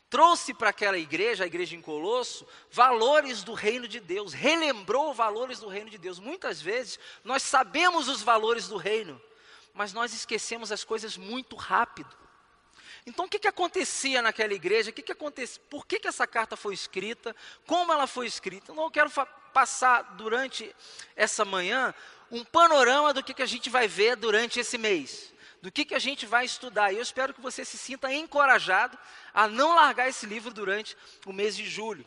Trouxe 0.09 0.53
para 0.53 0.69
aquela 0.69 0.97
igreja, 0.97 1.43
a 1.43 1.47
igreja 1.47 1.75
em 1.75 1.81
Colosso, 1.81 2.47
valores 2.71 3.43
do 3.43 3.53
reino 3.53 3.87
de 3.87 3.99
Deus, 3.99 4.33
relembrou 4.33 5.13
valores 5.13 5.59
do 5.59 5.67
reino 5.67 5.89
de 5.89 5.97
Deus. 5.97 6.19
Muitas 6.19 6.61
vezes 6.61 6.99
nós 7.23 7.41
sabemos 7.41 8.07
os 8.07 8.21
valores 8.21 8.67
do 8.67 8.77
reino, 8.77 9.19
mas 9.73 9.93
nós 9.93 10.13
esquecemos 10.13 10.71
as 10.71 10.83
coisas 10.83 11.17
muito 11.17 11.55
rápido. 11.55 12.15
Então, 13.05 13.25
o 13.25 13.29
que, 13.29 13.39
que 13.39 13.47
acontecia 13.47 14.21
naquela 14.21 14.53
igreja? 14.53 14.89
O 14.89 14.93
que, 14.93 15.01
que 15.01 15.11
acontecia? 15.11 15.61
Por 15.69 15.85
que, 15.85 15.99
que 15.99 16.07
essa 16.07 16.25
carta 16.25 16.55
foi 16.55 16.73
escrita? 16.73 17.35
Como 17.67 17.91
ela 17.91 18.07
foi 18.07 18.25
escrita? 18.25 18.71
Eu 18.71 18.89
quero 18.89 19.09
passar 19.55 20.15
durante 20.17 20.75
essa 21.15 21.45
manhã 21.45 21.95
um 22.29 22.43
panorama 22.43 23.13
do 23.13 23.23
que, 23.23 23.33
que 23.33 23.41
a 23.41 23.45
gente 23.45 23.69
vai 23.69 23.87
ver 23.87 24.17
durante 24.17 24.59
esse 24.59 24.77
mês, 24.77 25.33
do 25.61 25.71
que, 25.71 25.85
que 25.85 25.95
a 25.95 25.99
gente 25.99 26.25
vai 26.25 26.43
estudar. 26.43 26.91
E 26.91 26.97
eu 26.97 27.01
espero 27.01 27.33
que 27.33 27.39
você 27.39 27.63
se 27.63 27.77
sinta 27.77 28.13
encorajado 28.13 28.99
a 29.33 29.47
não 29.47 29.73
largar 29.73 30.09
esse 30.09 30.25
livro 30.25 30.53
durante 30.53 30.97
o 31.25 31.31
mês 31.31 31.55
de 31.55 31.65
julho. 31.65 32.05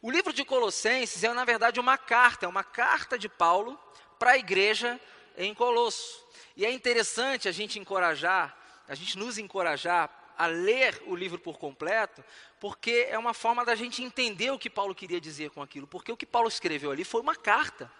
O 0.00 0.10
livro 0.10 0.32
de 0.32 0.46
Colossenses 0.46 1.22
é, 1.22 1.30
na 1.34 1.44
verdade, 1.44 1.78
uma 1.78 1.98
carta, 1.98 2.46
é 2.46 2.48
uma 2.48 2.64
carta 2.64 3.18
de 3.18 3.28
Paulo 3.28 3.78
para 4.18 4.30
a 4.30 4.38
igreja 4.38 4.98
em 5.36 5.52
Colosso. 5.52 6.26
E 6.56 6.64
é 6.64 6.72
interessante 6.72 7.50
a 7.50 7.52
gente 7.52 7.78
encorajar, 7.78 8.56
a 8.88 8.94
gente 8.94 9.18
nos 9.18 9.36
encorajar 9.36 10.08
a 10.38 10.46
ler 10.46 11.02
o 11.04 11.16
livro 11.16 11.36
por 11.36 11.58
completo, 11.58 12.24
porque 12.60 13.08
é 13.10 13.18
uma 13.18 13.34
forma 13.34 13.64
da 13.64 13.74
gente 13.74 14.04
entender 14.04 14.52
o 14.52 14.58
que 14.58 14.70
Paulo 14.70 14.94
queria 14.94 15.20
dizer 15.20 15.50
com 15.50 15.60
aquilo. 15.60 15.88
Porque 15.88 16.12
o 16.12 16.16
que 16.16 16.24
Paulo 16.24 16.46
escreveu 16.46 16.92
ali 16.92 17.04
foi 17.04 17.20
uma 17.20 17.34
carta. 17.34 17.90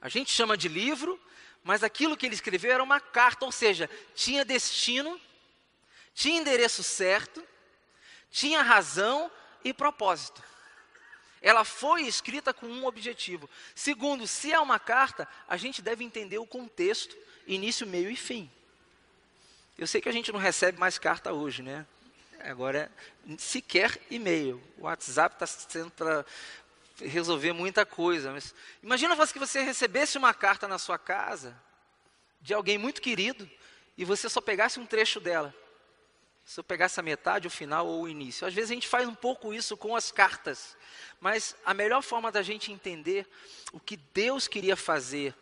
A 0.00 0.08
gente 0.08 0.32
chama 0.32 0.56
de 0.56 0.68
livro, 0.68 1.20
mas 1.62 1.84
aquilo 1.84 2.16
que 2.16 2.24
ele 2.24 2.34
escreveu 2.34 2.72
era 2.72 2.82
uma 2.82 2.98
carta, 2.98 3.44
ou 3.44 3.52
seja, 3.52 3.90
tinha 4.14 4.42
destino, 4.42 5.20
tinha 6.14 6.40
endereço 6.40 6.82
certo, 6.82 7.46
tinha 8.30 8.62
razão 8.62 9.30
e 9.62 9.74
propósito. 9.74 10.42
Ela 11.42 11.62
foi 11.62 12.02
escrita 12.02 12.54
com 12.54 12.66
um 12.66 12.86
objetivo. 12.86 13.50
Segundo, 13.74 14.26
se 14.26 14.50
é 14.50 14.58
uma 14.58 14.78
carta, 14.78 15.28
a 15.46 15.58
gente 15.58 15.82
deve 15.82 16.04
entender 16.04 16.38
o 16.38 16.46
contexto, 16.46 17.14
início, 17.46 17.86
meio 17.86 18.10
e 18.10 18.16
fim. 18.16 18.50
Eu 19.78 19.86
sei 19.86 20.00
que 20.00 20.08
a 20.08 20.12
gente 20.12 20.30
não 20.30 20.38
recebe 20.38 20.78
mais 20.78 20.98
carta 20.98 21.32
hoje, 21.32 21.62
né? 21.62 21.86
Agora, 22.40 22.90
sequer 23.38 23.98
e-mail. 24.10 24.62
O 24.78 24.82
WhatsApp 24.82 25.34
está 25.34 25.46
sendo 25.46 25.90
para 25.92 26.26
resolver 27.00 27.52
muita 27.52 27.86
coisa. 27.86 28.32
Mas 28.32 28.54
imagina 28.82 29.16
que 29.26 29.38
você 29.38 29.62
recebesse 29.62 30.18
uma 30.18 30.34
carta 30.34 30.68
na 30.68 30.78
sua 30.78 30.98
casa 30.98 31.56
de 32.40 32.52
alguém 32.52 32.76
muito 32.76 33.00
querido 33.00 33.48
e 33.96 34.04
você 34.04 34.28
só 34.28 34.40
pegasse 34.40 34.78
um 34.78 34.86
trecho 34.86 35.20
dela. 35.20 35.54
Se 36.44 36.58
eu 36.58 36.64
pegasse 36.64 36.98
a 36.98 37.02
metade, 37.02 37.46
o 37.46 37.50
final 37.50 37.86
ou 37.86 38.02
o 38.02 38.08
início. 38.08 38.46
Às 38.46 38.52
vezes 38.52 38.70
a 38.72 38.74
gente 38.74 38.88
faz 38.88 39.08
um 39.08 39.14
pouco 39.14 39.54
isso 39.54 39.76
com 39.76 39.94
as 39.94 40.10
cartas. 40.10 40.76
Mas 41.20 41.54
a 41.64 41.72
melhor 41.72 42.02
forma 42.02 42.32
da 42.32 42.42
gente 42.42 42.72
entender 42.72 43.26
o 43.72 43.78
que 43.78 43.96
Deus 43.96 44.48
queria 44.48 44.76
fazer 44.76 45.34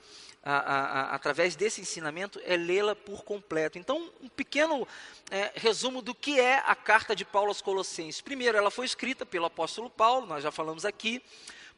a, 0.43 0.57
a, 0.57 1.15
através 1.15 1.55
desse 1.57 1.81
ensinamento 1.81 2.41
é 2.45 2.57
lê-la 2.57 2.97
por 2.97 3.25
completo. 3.25 3.79
Então, 3.79 4.11
um 4.23 4.29
pequeno 4.29 4.87
é, 5.31 5.53
resumo 5.55 6.01
do 6.01 6.15
que 6.15 6.41
é 6.41 6.63
a 6.67 6.75
carta 6.75 7.15
de 7.15 7.25
Paulo 7.25 7.49
aos 7.49 7.61
Colossenses. 7.61 8.21
Primeiro, 8.21 8.57
ela 8.57 8.71
foi 8.71 8.87
escrita 8.87 9.27
pelo 9.27 9.47
apóstolo 9.47 9.91
Paulo, 9.91 10.27
nós 10.27 10.43
já 10.43 10.51
falamos 10.51 10.85
aqui, 10.85 11.23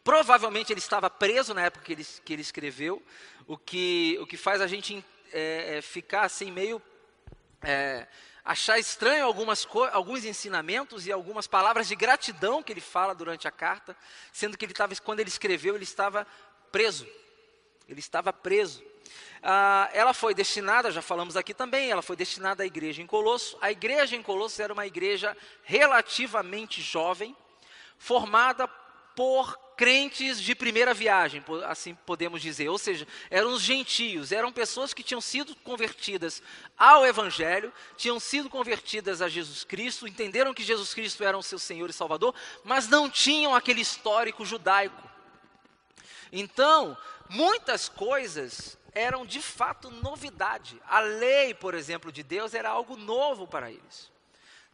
Provavelmente 0.05 0.73
ele 0.73 0.81
estava 0.81 1.09
preso 1.09 1.55
na 1.55 1.63
época 1.63 1.85
que 1.85 1.93
ele, 1.93 2.05
que 2.25 2.33
ele 2.33 2.43
escreveu, 2.43 3.01
o 3.47 3.57
que, 3.57 4.19
o 4.21 4.27
que 4.27 4.37
faz 4.37 4.61
a 4.61 4.67
gente 4.67 5.05
é, 5.33 5.79
é, 5.79 5.83
ficar 5.83 6.23
assim 6.23 6.51
meio. 6.51 6.83
É, 7.63 8.09
achar 8.45 8.77
estranho 8.81 9.25
algumas 9.25 9.65
alguns 9.93 10.25
ensinamentos 10.25 11.07
e 11.07 11.13
algumas 11.13 11.47
palavras 11.47 11.87
de 11.87 11.95
gratidão 11.95 12.61
que 12.61 12.73
ele 12.73 12.81
fala 12.81 13.15
durante 13.15 13.47
a 13.47 13.53
carta, 13.53 13.97
sendo 14.33 14.59
que 14.59 14.65
ele 14.65 14.73
estava, 14.73 14.93
quando 14.97 15.21
ele 15.21 15.29
escreveu, 15.29 15.77
ele 15.77 15.85
estava 15.85 16.27
preso. 16.73 17.07
Ele 17.89 18.01
estava 18.01 18.33
preso. 18.33 18.83
Ah, 19.43 19.91
ela 19.93 20.15
foi 20.15 20.35
destinada, 20.35 20.91
já 20.91 21.03
falamos 21.03 21.37
aqui 21.37 21.53
também, 21.53 21.91
ela 21.91 22.03
foi 22.03 22.15
destinada 22.15 22.63
à 22.63 22.67
igreja 22.67 23.03
em 23.03 23.07
Colosso. 23.07 23.59
A 23.61 23.73
igreja 23.73 24.15
em 24.15 24.23
Colosso 24.23 24.63
era 24.63 24.73
uma 24.73 24.87
igreja 24.87 25.37
relativamente 25.65 26.81
jovem, 26.81 27.37
formada 27.99 28.69
por 29.17 29.59
crentes 29.77 30.41
de 30.41 30.55
primeira 30.55 30.95
viagem, 30.95 31.43
assim 31.67 31.95
podemos 32.07 32.41
dizer. 32.41 32.69
Ou 32.69 32.79
seja, 32.79 33.07
eram 33.29 33.53
os 33.53 33.63
gentios, 33.63 34.31
eram 34.31 34.53
pessoas 34.53 34.95
que 34.95 35.03
tinham 35.03 35.21
sido 35.21 35.57
convertidas 35.57 36.41
ao 36.79 37.05
Evangelho, 37.05 37.73
tinham 37.97 38.21
sido 38.21 38.49
convertidas 38.49 39.21
a 39.21 39.29
Jesus 39.29 39.65
Cristo, 39.65 40.07
entenderam 40.07 40.55
que 40.55 40.63
Jesus 40.63 40.95
Cristo 40.95 41.25
era 41.25 41.37
o 41.37 41.43
seu 41.43 41.59
Senhor 41.59 41.91
e 41.91 41.93
Salvador, 41.93 42.33
mas 42.63 42.87
não 42.87 43.11
tinham 43.11 43.55
aquele 43.57 43.81
histórico 43.81 44.45
judaico. 44.45 45.12
Então, 46.33 46.97
muitas 47.29 47.89
coisas 47.89 48.79
eram 48.95 49.27
de 49.27 49.41
fato 49.41 49.91
novidade. 49.91 50.81
A 50.89 51.01
lei, 51.01 51.53
por 51.53 51.75
exemplo, 51.75 52.11
de 52.11 52.23
Deus 52.23 52.55
era 52.55 52.71
algo 52.71 52.97
novo 52.97 53.47
para 53.47 53.71
eles. 53.71 54.11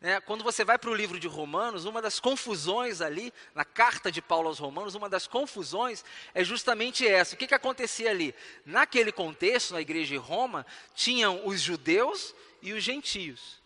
Né? 0.01 0.21
Quando 0.21 0.45
você 0.45 0.65
vai 0.65 0.79
para 0.79 0.91
o 0.91 0.95
livro 0.95 1.19
de 1.19 1.27
Romanos, 1.27 1.85
uma 1.85 2.01
das 2.01 2.21
confusões 2.21 3.01
ali, 3.01 3.33
na 3.55 3.65
carta 3.65 4.13
de 4.13 4.23
Paulo 4.23 4.49
aos 4.49 4.59
Romanos, 4.59 4.95
uma 4.95 5.09
das 5.09 5.27
confusões 5.27 6.05
é 6.33 6.45
justamente 6.45 7.07
essa. 7.07 7.35
O 7.35 7.39
que, 7.39 7.49
que 7.49 7.55
acontecia 7.55 8.11
ali? 8.11 8.35
Naquele 8.65 9.11
contexto, 9.11 9.75
na 9.75 9.81
igreja 9.81 10.09
de 10.09 10.17
Roma, 10.17 10.65
tinham 10.95 11.45
os 11.45 11.61
judeus 11.61 12.35
e 12.63 12.73
os 12.73 12.85
gentios. 12.85 13.59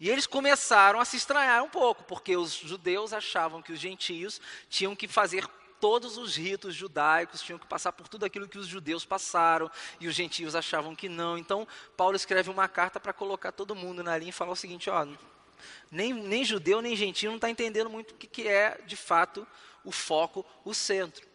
E 0.00 0.08
eles 0.08 0.26
começaram 0.26 1.00
a 1.00 1.04
se 1.04 1.16
estranhar 1.16 1.62
um 1.62 1.68
pouco, 1.68 2.04
porque 2.04 2.36
os 2.36 2.52
judeus 2.52 3.12
achavam 3.12 3.60
que 3.60 3.72
os 3.72 3.80
gentios 3.80 4.40
tinham 4.70 4.94
que 4.94 5.08
fazer 5.08 5.46
todos 5.80 6.16
os 6.16 6.36
ritos 6.36 6.74
judaicos, 6.74 7.42
tinham 7.42 7.58
que 7.58 7.66
passar 7.66 7.92
por 7.92 8.08
tudo 8.08 8.24
aquilo 8.24 8.48
que 8.48 8.58
os 8.58 8.66
judeus 8.66 9.04
passaram, 9.04 9.70
e 10.00 10.08
os 10.08 10.14
gentios 10.14 10.54
achavam 10.54 10.94
que 10.94 11.08
não. 11.08 11.38
Então, 11.38 11.66
Paulo 11.96 12.16
escreve 12.16 12.50
uma 12.50 12.68
carta 12.68 12.98
para 13.00 13.12
colocar 13.12 13.52
todo 13.52 13.74
mundo 13.74 14.02
na 14.02 14.16
linha 14.16 14.30
e 14.30 14.32
falar 14.32 14.52
o 14.52 14.56
seguinte: 14.56 14.90
ó, 14.90 15.06
nem, 15.90 16.12
nem 16.12 16.44
judeu, 16.44 16.80
nem 16.80 16.96
gentio 16.96 17.30
não 17.30 17.36
está 17.36 17.50
entendendo 17.50 17.90
muito 17.90 18.12
o 18.12 18.14
que, 18.14 18.26
que 18.26 18.48
é, 18.48 18.80
de 18.86 18.96
fato, 18.96 19.46
o 19.84 19.92
foco, 19.92 20.44
o 20.64 20.74
centro. 20.74 21.26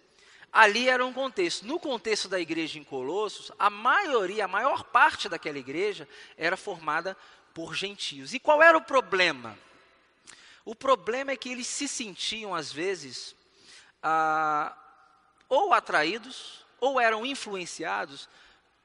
Ali 0.51 0.87
era 0.87 1.03
um 1.03 1.11
contexto. 1.11 1.65
No 1.65 1.79
contexto 1.79 2.29
da 2.29 2.39
igreja 2.39 2.77
em 2.77 2.83
Colossos, 2.83 3.51
a 3.57 3.71
maioria, 3.71 4.45
a 4.45 4.47
maior 4.47 4.83
parte 4.83 5.27
daquela 5.27 5.57
igreja 5.57 6.07
era 6.37 6.55
formada 6.55 7.17
por 7.53 7.73
gentios. 7.73 8.33
E 8.33 8.39
qual 8.39 8.61
era 8.61 8.77
o 8.77 8.81
problema? 8.81 9.57
O 10.63 10.75
problema 10.75 11.31
é 11.31 11.35
que 11.35 11.49
eles 11.49 11.67
se 11.67 11.87
sentiam, 11.87 12.53
às 12.53 12.71
vezes, 12.71 13.35
ah, 14.03 14.75
ou 15.47 15.73
atraídos, 15.73 16.65
ou 16.79 16.99
eram 16.99 17.25
influenciados 17.25 18.27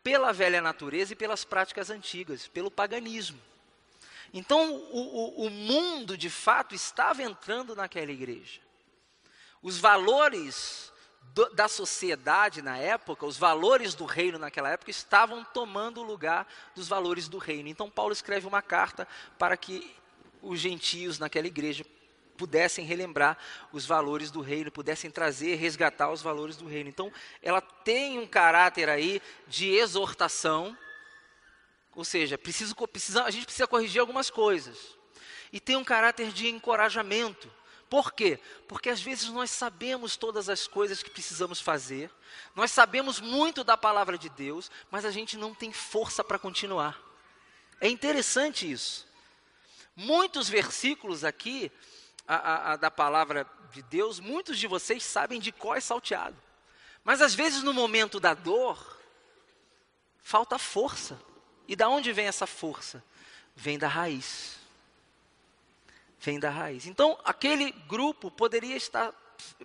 pela 0.03 0.33
velha 0.33 0.63
natureza 0.63 1.13
e 1.13 1.17
pelas 1.17 1.45
práticas 1.45 1.91
antigas, 1.91 2.47
pelo 2.47 2.71
paganismo. 2.71 3.41
Então, 4.33 4.75
o, 4.75 5.01
o, 5.43 5.47
o 5.47 5.51
mundo, 5.51 6.17
de 6.17 6.31
fato, 6.31 6.75
estava 6.75 7.23
entrando 7.23 7.75
naquela 7.75 8.13
igreja. 8.13 8.61
Os 9.63 9.79
valores 9.79 10.93
do, 11.35 11.49
da 11.51 11.67
sociedade 11.67 12.63
na 12.63 12.77
época, 12.77 13.27
os 13.27 13.37
valores 13.37 13.95
do 13.95 14.05
reino 14.05 14.39
naquela 14.39 14.71
época, 14.71 14.91
estavam 14.91 15.45
tomando 15.45 16.01
o 16.01 16.05
lugar 16.05 16.47
dos 16.75 16.89
valores 16.89 17.27
do 17.29 17.39
reino. 17.39 17.69
Então, 17.69 17.91
Paulo 17.91 18.13
escreve 18.13 18.47
uma 18.47 18.63
carta 18.63 19.09
para 19.39 19.57
que 19.57 19.95
os 20.43 20.61
gentios 20.61 21.19
naquela 21.19 21.47
igreja 21.47 21.85
pudessem 22.39 22.85
relembrar 22.85 23.37
os 23.73 23.85
valores 23.85 24.31
do 24.31 24.41
reino, 24.41 24.71
pudessem 24.71 25.11
trazer, 25.11 25.57
resgatar 25.57 26.11
os 26.11 26.23
valores 26.23 26.57
do 26.57 26.67
reino. 26.67 26.89
Então, 26.89 27.13
ela 27.43 27.61
tem 27.61 28.19
um 28.19 28.27
caráter 28.27 28.89
aí 28.89 29.21
de 29.49 29.69
exortação, 29.75 30.79
ou 31.95 32.05
seja, 32.05 32.39
preciso, 32.39 32.75
precisa, 32.87 33.25
a 33.25 33.31
gente 33.31 33.45
precisa 33.45 33.67
corrigir 33.67 34.01
algumas 34.01 34.31
coisas. 34.31 34.97
E 35.53 35.59
tem 35.59 35.77
um 35.77 35.85
caráter 35.85 36.33
de 36.33 36.49
encorajamento. 36.49 37.51
Por 37.91 38.13
quê? 38.13 38.39
Porque 38.69 38.91
às 38.91 39.01
vezes 39.01 39.29
nós 39.31 39.51
sabemos 39.51 40.17
todas 40.17 40.49
as 40.49 40.69
coisas 40.69 41.03
que 41.03 41.11
precisamos 41.11 41.61
fazer, 41.61 42.11
nós 42.55 42.71
sabemos 42.71 43.19
muito 43.19 43.65
da 43.65 43.77
palavra 43.77 44.17
de 44.17 44.29
Deus, 44.29 44.71
mas 44.91 45.05
a 45.05 45.11
gente 45.11 45.37
não 45.37 45.55
tem 45.55 45.73
força 45.73 46.23
para 46.23 46.39
continuar. 46.39 47.01
É 47.81 47.89
interessante 47.89 48.71
isso. 48.71 49.09
Muitos 49.97 50.49
versículos 50.49 51.25
aqui 51.25 51.73
a, 52.29 52.73
a, 52.73 52.77
da 52.77 52.91
palavra 52.91 53.47
de 53.73 53.83
Deus, 53.83 54.21
muitos 54.21 54.59
de 54.59 54.67
vocês 54.67 55.03
sabem 55.03 55.41
de 55.41 55.51
qual 55.51 55.75
é 55.75 55.81
salteado. 55.81 56.37
Mas 57.03 57.23
às 57.23 57.35
vezes 57.35 57.63
no 57.63 57.73
momento 57.73 58.21
da 58.21 58.35
dor, 58.35 58.99
falta 60.21 60.59
força. 60.59 61.19
E 61.67 61.75
da 61.75 61.89
onde 61.89 62.13
vem 62.13 62.27
essa 62.27 62.47
força? 62.47 63.03
Vem 63.57 63.79
da 63.79 63.89
raiz. 63.89 64.59
Vem 66.21 66.39
da 66.39 66.51
raiz. 66.51 66.87
Então, 66.87 67.19
aquele 67.25 67.73
grupo 67.73 68.31
poderia 68.31 68.77
estar 68.77 69.13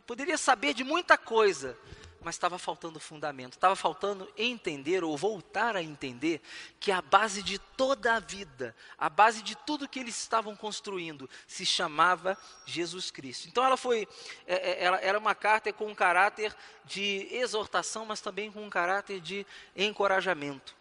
poderia 0.06 0.38
saber 0.38 0.74
de 0.74 0.84
muita 0.84 1.18
coisa, 1.18 1.78
mas 2.24 2.36
estava 2.36 2.58
faltando 2.58 3.00
fundamento, 3.00 3.54
estava 3.54 3.76
faltando 3.76 4.32
entender 4.38 5.04
ou 5.04 5.18
voltar 5.18 5.76
a 5.76 5.84
entender 5.84 6.42
que 6.80 6.92
a 6.92 7.02
base 7.02 7.44
de 7.44 7.60
toda 7.60 8.16
a 8.16 8.20
vida, 8.20 8.76
a 8.98 9.10
base 9.10 9.42
de 9.42 9.56
tudo 9.56 9.88
que 9.88 10.00
eles 10.00 10.18
estavam 10.20 10.56
construindo, 10.56 11.30
se 11.48 11.66
chamava 11.66 12.38
Jesus 12.66 13.12
Cristo. 13.12 13.48
Então 13.48 13.66
ela 13.66 13.78
foi, 13.78 14.08
é, 14.48 14.72
é, 14.72 14.84
ela 14.84 14.98
era 15.02 15.20
uma 15.20 15.36
carta 15.36 15.72
com 15.74 15.88
um 15.88 15.96
caráter 15.96 16.56
de 16.86 17.28
exortação, 17.32 18.06
mas 18.06 18.22
também 18.22 18.52
com 18.52 18.64
um 18.64 18.70
caráter 18.70 19.20
de 19.20 19.46
encorajamento. 19.76 20.76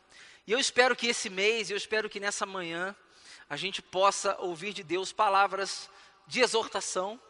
E 0.47 0.53
eu 0.53 0.59
espero 0.59 0.97
que 0.97 1.07
esse 1.07 1.31
mês, 1.31 1.71
eu 1.71 1.77
espero 1.77 2.11
que 2.11 2.19
nessa 2.19 2.45
manhã, 2.45 2.95
a 3.49 3.57
gente 3.57 3.83
possa 3.83 4.37
ouvir 4.41 4.73
de 4.73 4.83
Deus 4.83 5.13
palavras 5.13 5.91
de 6.27 6.41
exortação, 6.41 7.21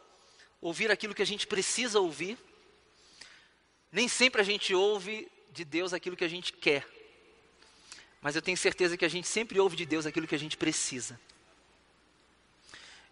ouvir 0.61 0.91
aquilo 0.91 1.15
que 1.15 1.23
a 1.23 1.27
gente 1.27 1.47
precisa 1.47 1.99
ouvir. 1.99 2.39
Nem 3.93 4.09
sempre 4.09 4.41
a 4.41 4.45
gente 4.45 4.75
ouve 4.75 5.31
de 5.53 5.65
Deus 5.65 5.93
aquilo 5.93 6.17
que 6.17 6.25
a 6.25 6.29
gente 6.29 6.53
quer, 6.53 6.85
mas 8.21 8.35
eu 8.35 8.43
tenho 8.43 8.57
certeza 8.57 8.97
que 8.97 9.05
a 9.05 9.09
gente 9.09 9.29
sempre 9.29 9.61
ouve 9.61 9.77
de 9.77 9.85
Deus 9.85 10.07
aquilo 10.07 10.27
que 10.27 10.35
a 10.35 10.39
gente 10.39 10.57
precisa. 10.57 11.21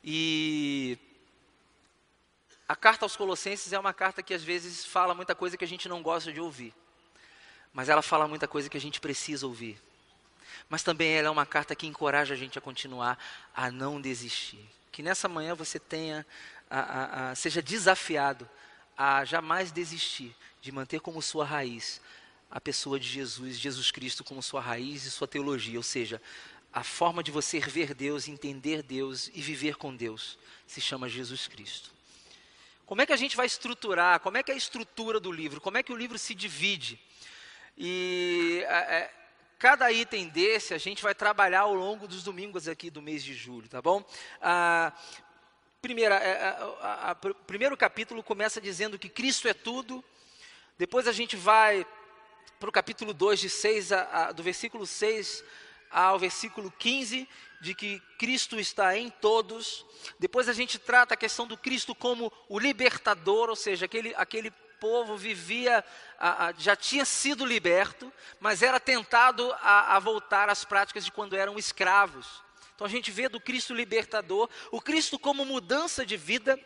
E 0.03 0.97
a 2.67 2.75
carta 2.75 3.05
aos 3.05 3.17
Colossenses 3.17 3.73
é 3.73 3.79
uma 3.79 3.93
carta 3.93 4.23
que 4.23 4.33
às 4.33 4.43
vezes 4.43 4.85
fala 4.87 5.15
muita 5.15 5.35
coisa 5.35 5.57
que 5.57 5.65
a 5.65 5.69
gente 5.69 5.89
não 5.89 6.03
gosta 6.03 6.33
de 6.33 6.41
ouvir, 6.41 6.73
mas 7.73 7.91
ela 7.91 8.01
fala 8.01 8.27
muita 8.27 8.49
coisa 8.49 8.71
que 8.71 8.77
a 8.77 8.81
gente 8.81 9.01
precisa 9.01 9.47
ouvir 9.47 9.79
mas 10.71 10.85
também 10.85 11.13
ela 11.13 11.27
é 11.27 11.31
uma 11.31 11.45
carta 11.45 11.75
que 11.75 11.87
encoraja 11.87 12.35
a 12.35 12.37
gente 12.37 12.57
a 12.57 12.61
continuar, 12.61 13.19
a 13.53 13.73
não 13.73 14.01
desistir. 14.01 14.65
Que 14.93 15.03
nessa 15.03 15.29
manhã 15.29 15.53
você 15.53 15.81
tenha, 15.81 16.25
a, 16.71 16.79
a, 16.81 17.31
a, 17.31 17.35
seja 17.35 17.61
desafiado 17.61 18.49
a 18.97 19.25
jamais 19.25 19.73
desistir, 19.73 20.35
de 20.61 20.73
manter 20.73 21.01
como 21.01 21.21
sua 21.23 21.45
raiz 21.45 22.01
a 22.51 22.61
pessoa 22.61 22.99
de 22.99 23.09
Jesus, 23.09 23.59
Jesus 23.59 23.91
Cristo 23.91 24.25
como 24.25 24.43
sua 24.43 24.61
raiz 24.61 25.05
e 25.05 25.11
sua 25.11 25.29
teologia, 25.29 25.79
ou 25.79 25.83
seja, 25.83 26.21
a 26.73 26.83
forma 26.83 27.23
de 27.23 27.31
você 27.31 27.61
ver 27.61 27.95
Deus, 27.95 28.29
entender 28.29 28.83
Deus 28.83 29.31
e 29.35 29.41
viver 29.41 29.77
com 29.77 29.95
Deus 29.95 30.39
se 30.67 30.81
chama 30.81 31.09
Jesus 31.09 31.47
Cristo. 31.47 31.91
Como 32.87 33.01
é 33.01 33.07
que 33.07 33.13
a 33.13 33.17
gente 33.17 33.37
vai 33.37 33.47
estruturar? 33.47 34.19
Como 34.21 34.37
é 34.37 34.43
que 34.43 34.51
é 34.51 34.55
a 34.55 34.59
estrutura 34.59 35.21
do 35.21 35.31
livro? 35.31 35.61
Como 35.61 35.79
é 35.79 35.83
que 35.83 35.93
o 35.93 35.97
livro 35.97 36.19
se 36.19 36.35
divide? 36.35 37.01
E 37.77 38.65
é, 38.67 39.11
Cada 39.61 39.93
item 39.93 40.27
desse 40.27 40.73
a 40.73 40.79
gente 40.79 41.03
vai 41.03 41.15
trabalhar 41.15 41.61
ao 41.61 41.75
longo 41.75 42.09
dos 42.09 42.25
domingos 42.25 42.67
aqui 42.67 42.89
do 42.89 43.03
mês 43.03 43.23
de 43.23 43.35
julho, 43.35 43.69
tá 43.69 43.83
bom? 43.83 44.03
Ah, 44.41 44.91
primeira, 45.83 46.17
a, 46.17 46.87
a, 46.87 47.11
a, 47.11 47.13
o 47.13 47.35
primeiro 47.45 47.77
capítulo 47.77 48.23
começa 48.23 48.59
dizendo 48.59 48.99
que 48.99 49.11
Cristo 49.11 49.47
é 49.47 49.53
tudo. 49.53 50.03
Depois 50.81 51.07
a 51.07 51.13
gente 51.13 51.37
vai 51.37 51.87
para 52.59 52.71
o 52.71 52.73
capítulo 52.73 53.13
2, 53.13 53.39
de 53.39 53.51
6 53.51 53.93
a, 53.93 54.33
do 54.33 54.43
versículo 54.43 54.87
6 54.87 55.45
ao 55.91 56.19
versículo 56.19 56.71
15, 56.71 57.29
de 57.61 57.75
que 57.75 58.01
Cristo 58.19 58.59
está 58.59 58.97
em 58.97 59.11
todos. 59.11 59.85
Depois 60.19 60.49
a 60.49 60.55
gente 60.55 60.79
trata 60.79 61.13
a 61.13 61.19
questão 61.19 61.47
do 61.47 61.55
Cristo 61.55 61.95
como 61.95 62.33
o 62.49 62.59
libertador, 62.59 63.51
ou 63.51 63.57
seja, 63.57 63.85
aquele, 63.85 64.15
aquele 64.15 64.51
povo 64.81 65.19
vivia, 65.19 65.85
já 66.57 66.75
tinha 66.75 67.05
sido 67.05 67.45
liberto, 67.45 68.11
mas 68.41 68.63
era 68.63 68.81
tentado 68.81 69.53
a, 69.61 69.97
a 69.97 69.99
voltar 69.99 70.49
às 70.49 70.65
práticas 70.65 71.05
de 71.05 71.13
quando 71.13 71.37
eram 71.37 71.59
escravos. 71.59 72.43
Então 72.75 72.87
a 72.87 72.91
gente 72.91 73.11
vê 73.11 73.29
do 73.29 73.39
Cristo 73.39 73.75
libertador, 73.75 74.49
o 74.71 74.81
Cristo 74.81 75.19
como 75.19 75.45
mudança 75.45 76.07
de 76.07 76.17
vida. 76.17 76.59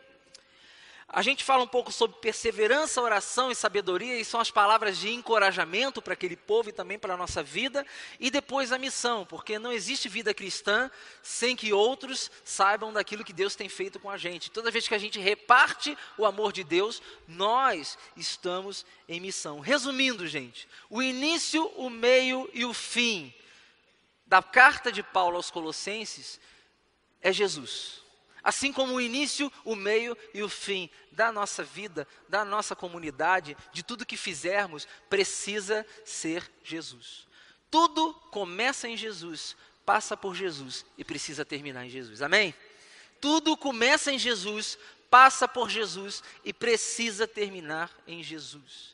A 1.08 1.20
gente 1.20 1.44
fala 1.44 1.62
um 1.62 1.68
pouco 1.68 1.92
sobre 1.92 2.16
perseverança, 2.18 3.00
oração 3.00 3.50
e 3.50 3.54
sabedoria, 3.54 4.18
e 4.18 4.24
são 4.24 4.40
as 4.40 4.50
palavras 4.50 4.98
de 4.98 5.10
encorajamento 5.10 6.00
para 6.00 6.14
aquele 6.14 6.36
povo 6.36 6.70
e 6.70 6.72
também 6.72 6.98
para 6.98 7.14
a 7.14 7.16
nossa 7.16 7.42
vida, 7.42 7.86
e 8.18 8.30
depois 8.30 8.72
a 8.72 8.78
missão, 8.78 9.24
porque 9.26 9.58
não 9.58 9.70
existe 9.70 10.08
vida 10.08 10.32
cristã 10.32 10.90
sem 11.22 11.54
que 11.54 11.72
outros 11.72 12.30
saibam 12.42 12.92
daquilo 12.92 13.24
que 13.24 13.32
Deus 13.32 13.54
tem 13.54 13.68
feito 13.68 14.00
com 14.00 14.08
a 14.08 14.16
gente. 14.16 14.50
Toda 14.50 14.70
vez 14.70 14.88
que 14.88 14.94
a 14.94 14.98
gente 14.98 15.20
reparte 15.20 15.96
o 16.16 16.24
amor 16.24 16.52
de 16.52 16.64
Deus, 16.64 17.02
nós 17.28 17.98
estamos 18.16 18.86
em 19.08 19.20
missão. 19.20 19.60
Resumindo, 19.60 20.26
gente, 20.26 20.66
o 20.88 21.02
início, 21.02 21.66
o 21.76 21.90
meio 21.90 22.48
e 22.54 22.64
o 22.64 22.72
fim 22.72 23.32
da 24.26 24.42
carta 24.42 24.90
de 24.90 25.02
Paulo 25.02 25.36
aos 25.36 25.50
Colossenses 25.50 26.40
é 27.20 27.30
Jesus. 27.30 28.03
Assim 28.44 28.70
como 28.70 28.94
o 28.94 29.00
início, 29.00 29.50
o 29.64 29.74
meio 29.74 30.16
e 30.34 30.42
o 30.42 30.48
fim 30.50 30.90
da 31.10 31.32
nossa 31.32 31.64
vida, 31.64 32.06
da 32.28 32.44
nossa 32.44 32.76
comunidade, 32.76 33.56
de 33.72 33.82
tudo 33.82 34.04
que 34.04 34.18
fizermos, 34.18 34.86
precisa 35.08 35.86
ser 36.04 36.48
Jesus. 36.62 37.26
Tudo 37.70 38.12
começa 38.30 38.86
em 38.86 38.96
Jesus, 38.96 39.56
passa 39.86 40.14
por 40.14 40.34
Jesus 40.34 40.84
e 40.98 41.02
precisa 41.02 41.44
terminar 41.44 41.86
em 41.86 41.88
Jesus. 41.88 42.20
Amém? 42.20 42.54
Tudo 43.18 43.56
começa 43.56 44.12
em 44.12 44.18
Jesus, 44.18 44.78
passa 45.10 45.48
por 45.48 45.70
Jesus 45.70 46.22
e 46.44 46.52
precisa 46.52 47.26
terminar 47.26 47.90
em 48.06 48.22
Jesus. 48.22 48.93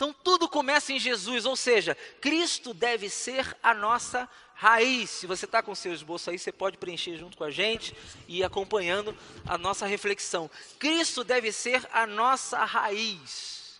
Então 0.00 0.14
tudo 0.14 0.48
começa 0.48 0.94
em 0.94 0.98
Jesus, 0.98 1.44
ou 1.44 1.54
seja, 1.54 1.94
Cristo 2.22 2.72
deve 2.72 3.10
ser 3.10 3.54
a 3.62 3.74
nossa 3.74 4.26
raiz. 4.54 5.10
Se 5.10 5.26
você 5.26 5.44
está 5.44 5.62
com 5.62 5.74
seu 5.74 5.92
esboço 5.92 6.30
aí, 6.30 6.38
você 6.38 6.50
pode 6.50 6.78
preencher 6.78 7.18
junto 7.18 7.36
com 7.36 7.44
a 7.44 7.50
gente 7.50 7.94
e 8.26 8.42
acompanhando 8.42 9.14
a 9.46 9.58
nossa 9.58 9.84
reflexão. 9.84 10.50
Cristo 10.78 11.22
deve 11.22 11.52
ser 11.52 11.86
a 11.92 12.06
nossa 12.06 12.64
raiz. 12.64 13.78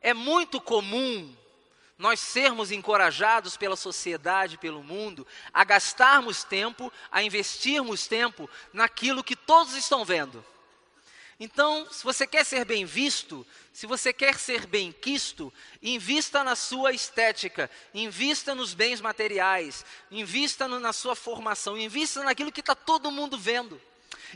É 0.00 0.14
muito 0.14 0.58
comum 0.58 1.36
nós 1.98 2.18
sermos 2.18 2.72
encorajados 2.72 3.58
pela 3.58 3.76
sociedade, 3.76 4.56
pelo 4.56 4.82
mundo, 4.82 5.26
a 5.52 5.64
gastarmos 5.64 6.44
tempo, 6.44 6.90
a 7.12 7.22
investirmos 7.22 8.06
tempo 8.06 8.48
naquilo 8.72 9.22
que 9.22 9.36
todos 9.36 9.74
estão 9.74 10.02
vendo. 10.02 10.42
Então, 11.38 11.86
se 11.90 12.04
você 12.04 12.26
quer 12.26 12.44
ser 12.44 12.64
bem 12.64 12.84
visto, 12.84 13.46
se 13.72 13.86
você 13.86 14.12
quer 14.12 14.38
ser 14.38 14.66
bem 14.66 14.92
quisto, 14.92 15.52
invista 15.82 16.44
na 16.44 16.54
sua 16.54 16.92
estética, 16.92 17.68
invista 17.92 18.54
nos 18.54 18.72
bens 18.72 19.00
materiais, 19.00 19.84
invista 20.10 20.68
no, 20.68 20.78
na 20.78 20.92
sua 20.92 21.16
formação, 21.16 21.76
invista 21.76 22.22
naquilo 22.22 22.52
que 22.52 22.60
está 22.60 22.74
todo 22.74 23.10
mundo 23.10 23.36
vendo. 23.36 23.80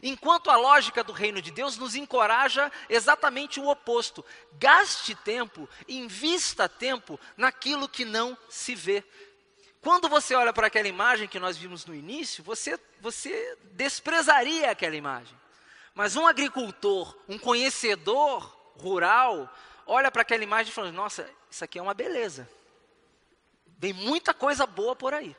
Enquanto 0.03 0.51
a 0.51 0.57
lógica 0.57 1.05
do 1.05 1.13
reino 1.13 1.41
de 1.41 1.51
Deus 1.51 1.77
nos 1.77 1.95
encoraja 1.95 2.71
exatamente 2.89 3.61
o 3.61 3.69
oposto. 3.69 4.25
Gaste 4.59 5.15
tempo, 5.15 5.69
invista 5.89 6.69
tempo 6.69 7.19
naquilo 7.37 7.89
que 7.89 8.05
não 8.05 8.37
se 8.49 8.75
vê. 8.75 9.05
Quando 9.81 10.09
você 10.09 10.35
olha 10.35 10.53
para 10.53 10.67
aquela 10.67 10.89
imagem 10.89 11.29
que 11.29 11.39
nós 11.39 11.57
vimos 11.57 11.87
no 11.87 11.95
início, 11.95 12.43
você, 12.43 12.79
você 13.01 13.57
desprezaria 13.73 14.71
aquela 14.71 14.97
imagem. 14.97 15.37
Mas 15.99 16.15
um 16.15 16.29
agricultor, 16.29 17.13
um 17.29 17.37
conhecedor 17.37 18.57
rural, 18.77 19.53
olha 19.85 20.13
para 20.13 20.23
aquela 20.23 20.45
imagem 20.45 20.71
e 20.71 20.73
fala: 20.73 20.93
Nossa, 20.93 21.29
isso 21.51 21.65
aqui 21.65 21.77
é 21.77 21.83
uma 21.83 21.93
beleza. 21.93 22.49
Vem 23.77 23.93
muita 23.93 24.33
coisa 24.33 24.65
boa 24.65 24.95
por 24.95 25.13
aí. 25.13 25.35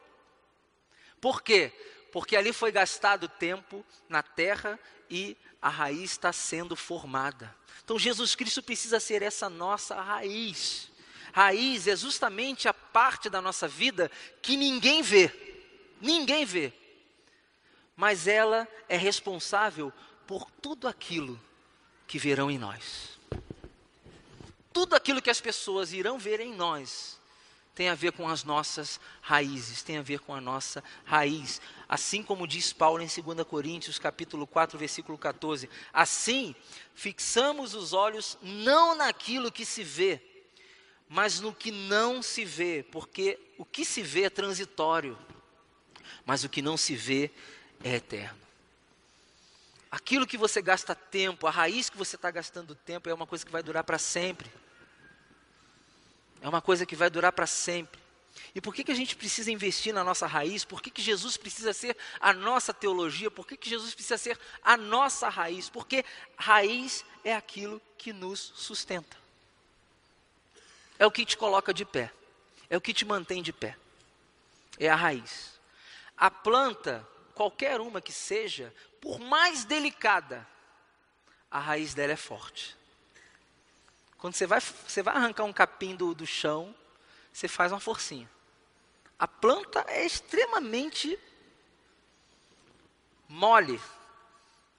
Por 1.22 1.42
quê? 1.42 1.72
Porque 2.12 2.36
ali 2.36 2.52
foi 2.52 2.74
gastado 2.74 3.30
tempo 3.30 3.86
na 4.10 4.22
terra 4.22 4.78
e 5.10 5.38
a 5.62 5.70
raiz 5.70 6.12
está 6.12 6.34
sendo 6.34 6.76
formada. 6.76 7.56
Então 7.82 7.98
Jesus 7.98 8.36
Cristo 8.36 8.62
precisa 8.62 9.00
ser 9.00 9.22
essa 9.22 9.50
nossa 9.50 9.96
raiz. 10.02 10.92
Raiz 11.32 11.88
é 11.88 11.96
justamente 11.96 12.68
a 12.68 12.74
parte 12.74 13.30
da 13.30 13.42
nossa 13.42 13.66
vida 13.66 14.12
que 14.42 14.58
ninguém 14.58 15.02
vê. 15.02 15.32
Ninguém 16.02 16.44
vê. 16.44 16.74
Mas 18.00 18.28
ela 18.28 18.66
é 18.88 18.96
responsável 18.96 19.92
por 20.26 20.50
tudo 20.50 20.88
aquilo 20.88 21.38
que 22.08 22.18
verão 22.18 22.50
em 22.50 22.58
nós. 22.58 23.20
Tudo 24.72 24.96
aquilo 24.96 25.22
que 25.22 25.30
as 25.30 25.42
pessoas 25.42 25.92
irão 25.92 26.18
ver 26.18 26.40
em 26.40 26.54
nós 26.54 27.20
tem 27.76 27.90
a 27.90 27.96
ver 27.96 28.14
com 28.14 28.30
as 28.30 28.46
nossas 28.46 29.02
raízes, 29.22 29.84
tem 29.84 29.98
a 29.98 30.02
ver 30.02 30.22
com 30.22 30.34
a 30.34 30.40
nossa 30.40 30.82
raiz. 31.04 31.60
Assim 31.90 32.24
como 32.24 32.48
diz 32.48 32.72
Paulo 32.72 33.04
em 33.04 33.08
2 33.08 33.46
Coríntios, 33.46 34.00
capítulo 34.00 34.48
4, 34.48 34.80
versículo 34.80 35.18
14. 35.18 35.70
Assim, 35.92 36.56
fixamos 36.96 37.74
os 37.74 37.92
olhos 37.92 38.38
não 38.42 38.96
naquilo 38.96 39.52
que 39.52 39.66
se 39.66 39.84
vê, 39.84 40.22
mas 41.10 41.42
no 41.42 41.54
que 41.54 41.70
não 41.70 42.22
se 42.22 42.46
vê, 42.46 42.82
porque 42.94 43.38
o 43.58 43.66
que 43.66 43.84
se 43.84 44.02
vê 44.02 44.24
é 44.24 44.30
transitório, 44.30 45.18
mas 46.26 46.46
o 46.46 46.50
que 46.50 46.62
não 46.62 46.78
se 46.78 46.96
vê 46.96 47.30
é 47.84 47.96
eterno. 47.96 48.40
Aquilo 49.92 50.28
que 50.28 50.38
você 50.38 50.62
gasta 50.62 50.94
tempo, 50.94 51.48
a 51.48 51.52
raiz 51.52 51.90
que 51.90 51.98
você 51.98 52.16
está 52.16 52.30
gastando 52.30 52.76
tempo, 52.76 53.10
é 53.10 53.14
uma 53.14 53.26
coisa 53.26 53.46
que 53.46 53.52
vai 53.52 53.64
durar 53.64 53.84
para 53.84 53.98
sempre. 53.98 54.52
É 56.42 56.48
uma 56.48 56.62
coisa 56.62 56.86
que 56.86 56.96
vai 56.96 57.10
durar 57.10 57.32
para 57.32 57.48
sempre. 57.48 58.00
E 58.54 58.62
por 58.62 58.74
que, 58.74 58.84
que 58.84 58.92
a 58.92 58.96
gente 58.96 59.16
precisa 59.16 59.52
investir 59.52 59.94
na 59.94 60.04
nossa 60.04 60.28
raiz? 60.28 60.64
Por 60.64 60.82
que, 60.82 60.90
que 60.92 61.02
Jesus 61.02 61.38
precisa 61.38 61.74
ser 61.74 61.98
a 62.20 62.34
nossa 62.34 62.74
teologia? 62.74 63.30
Por 63.30 63.46
que, 63.46 63.58
que 63.58 63.70
Jesus 63.70 63.94
precisa 63.94 64.18
ser 64.18 64.40
a 64.64 64.78
nossa 64.78 65.28
raiz? 65.28 65.70
Porque 65.70 66.06
raiz 66.38 67.04
é 67.24 67.36
aquilo 67.36 67.82
que 67.98 68.14
nos 68.14 68.54
sustenta. 68.56 69.18
É 70.98 71.06
o 71.06 71.12
que 71.12 71.26
te 71.26 71.38
coloca 71.38 71.74
de 71.74 71.86
pé. 71.86 72.12
É 72.70 72.78
o 72.78 72.82
que 72.82 72.94
te 72.94 73.06
mantém 73.06 73.42
de 73.42 73.52
pé. 73.52 73.78
É 74.78 74.90
a 74.90 74.96
raiz. 74.96 75.60
A 76.18 76.30
planta, 76.30 77.08
qualquer 77.40 77.80
uma 77.80 78.02
que 78.02 78.12
seja, 78.12 78.76
por 79.00 79.18
mais 79.18 79.64
delicada, 79.64 80.46
a 81.50 81.58
raiz 81.58 81.94
dela 81.94 82.12
é 82.12 82.18
forte. 82.18 82.76
Quando 84.18 84.34
você 84.34 84.46
vai, 84.46 84.60
você 84.60 85.02
vai 85.02 85.16
arrancar 85.16 85.46
um 85.46 85.54
capim 85.54 85.96
do, 85.96 86.14
do 86.14 86.28
chão, 86.28 86.76
você 87.32 87.48
faz 87.48 87.72
uma 87.72 87.80
forcinha. 87.80 88.30
A 89.18 89.26
planta 89.26 89.86
é 89.88 90.06
extremamente 90.06 91.18
mole. 93.26 93.80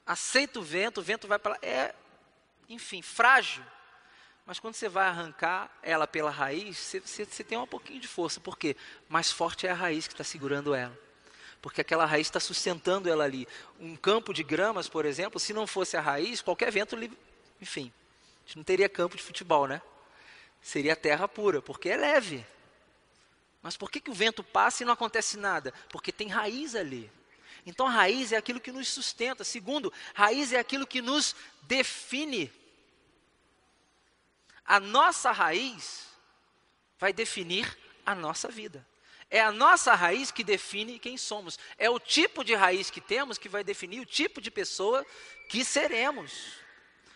Aceita 0.05 0.59
o 0.59 0.63
vento, 0.63 1.01
o 1.01 1.03
vento 1.03 1.27
vai 1.27 1.39
para. 1.39 1.59
É, 1.63 1.95
enfim, 2.69 3.01
frágil. 3.01 3.65
Mas 4.45 4.61
quando 4.61 4.75
você 4.75 4.87
vai 4.87 5.07
arrancar 5.07 5.75
ela 5.83 6.07
pela 6.07 6.31
raiz, 6.31 6.77
você, 6.77 7.01
você, 7.01 7.25
você 7.25 7.43
tem 7.43 7.57
um 7.57 7.67
pouquinho 7.67 8.01
de 8.01 8.09
força. 8.09 8.39
Por 8.39 8.59
quê? 8.59 8.77
Mais 9.09 9.33
forte 9.33 9.67
é 9.67 9.71
a 9.71 9.75
raiz 9.75 10.07
que 10.07 10.13
está 10.13 10.25
segurando 10.25 10.75
ela 10.75 11.10
porque 11.61 11.81
aquela 11.81 12.07
raiz 12.07 12.27
está 12.27 12.41
sustentando 12.41 13.09
ela 13.09 13.25
ali. 13.25 13.47
Um 13.79 13.95
campo 13.97 14.33
de 14.33 14.43
gramas, 14.43 14.89
por 14.89 15.05
exemplo, 15.05 15.39
se 15.39 15.53
não 15.53 15.67
fosse 15.67 15.97
a 15.97 16.01
raiz, 16.01 16.41
qualquer 16.41 16.71
vento, 16.71 16.97
enfim, 17.61 17.93
a 18.45 18.47
gente 18.47 18.57
não 18.57 18.65
teria 18.65 18.89
campo 18.89 19.17
de 19.17 19.23
futebol, 19.23 19.67
né? 19.67 19.83
Seria 20.63 20.97
terra 20.97 21.29
pura, 21.29 21.61
porque 21.61 21.89
é 21.89 21.97
leve. 21.97 22.45
Mas 23.63 23.77
por 23.77 23.91
que, 23.91 24.01
que 24.01 24.11
o 24.11 24.15
vento 24.15 24.43
passa 24.43 24.83
e 24.83 24.87
não 24.87 24.93
acontece 24.93 25.37
nada? 25.37 25.73
Porque 25.91 26.11
tem 26.11 26.29
raiz 26.29 26.75
ali. 26.75 27.11
Então, 27.67 27.87
a 27.87 27.91
raiz 27.91 28.33
é 28.33 28.37
aquilo 28.37 28.61
que 28.61 28.73
nos 28.73 28.89
sustenta. 28.89 29.45
Segundo, 29.45 29.93
raiz 30.15 30.53
é 30.53 30.59
aquilo 30.59 30.87
que 30.87 31.03
nos 31.03 31.37
define. 31.63 32.51
A 34.65 34.81
nossa 34.81 35.31
raiz 35.31 36.07
vai 36.99 37.13
definir 37.13 37.79
a 38.05 38.15
nossa 38.15 38.49
vida. 38.49 38.87
É 39.31 39.41
a 39.41 39.53
nossa 39.53 39.95
raiz 39.95 40.31
que 40.31 40.43
define 40.43 40.99
quem 40.99 41.17
somos. 41.17 41.59
É 41.79 41.89
o 41.89 42.01
tipo 42.01 42.43
de 42.43 42.55
raiz 42.55 42.91
que 42.91 43.01
temos 43.01 43.39
que 43.39 43.49
vai 43.49 43.63
definir 43.63 44.01
o 44.01 44.07
tipo 44.07 44.41
de 44.41 44.51
pessoa 44.51 45.07
que 45.49 45.65
seremos. 45.65 46.33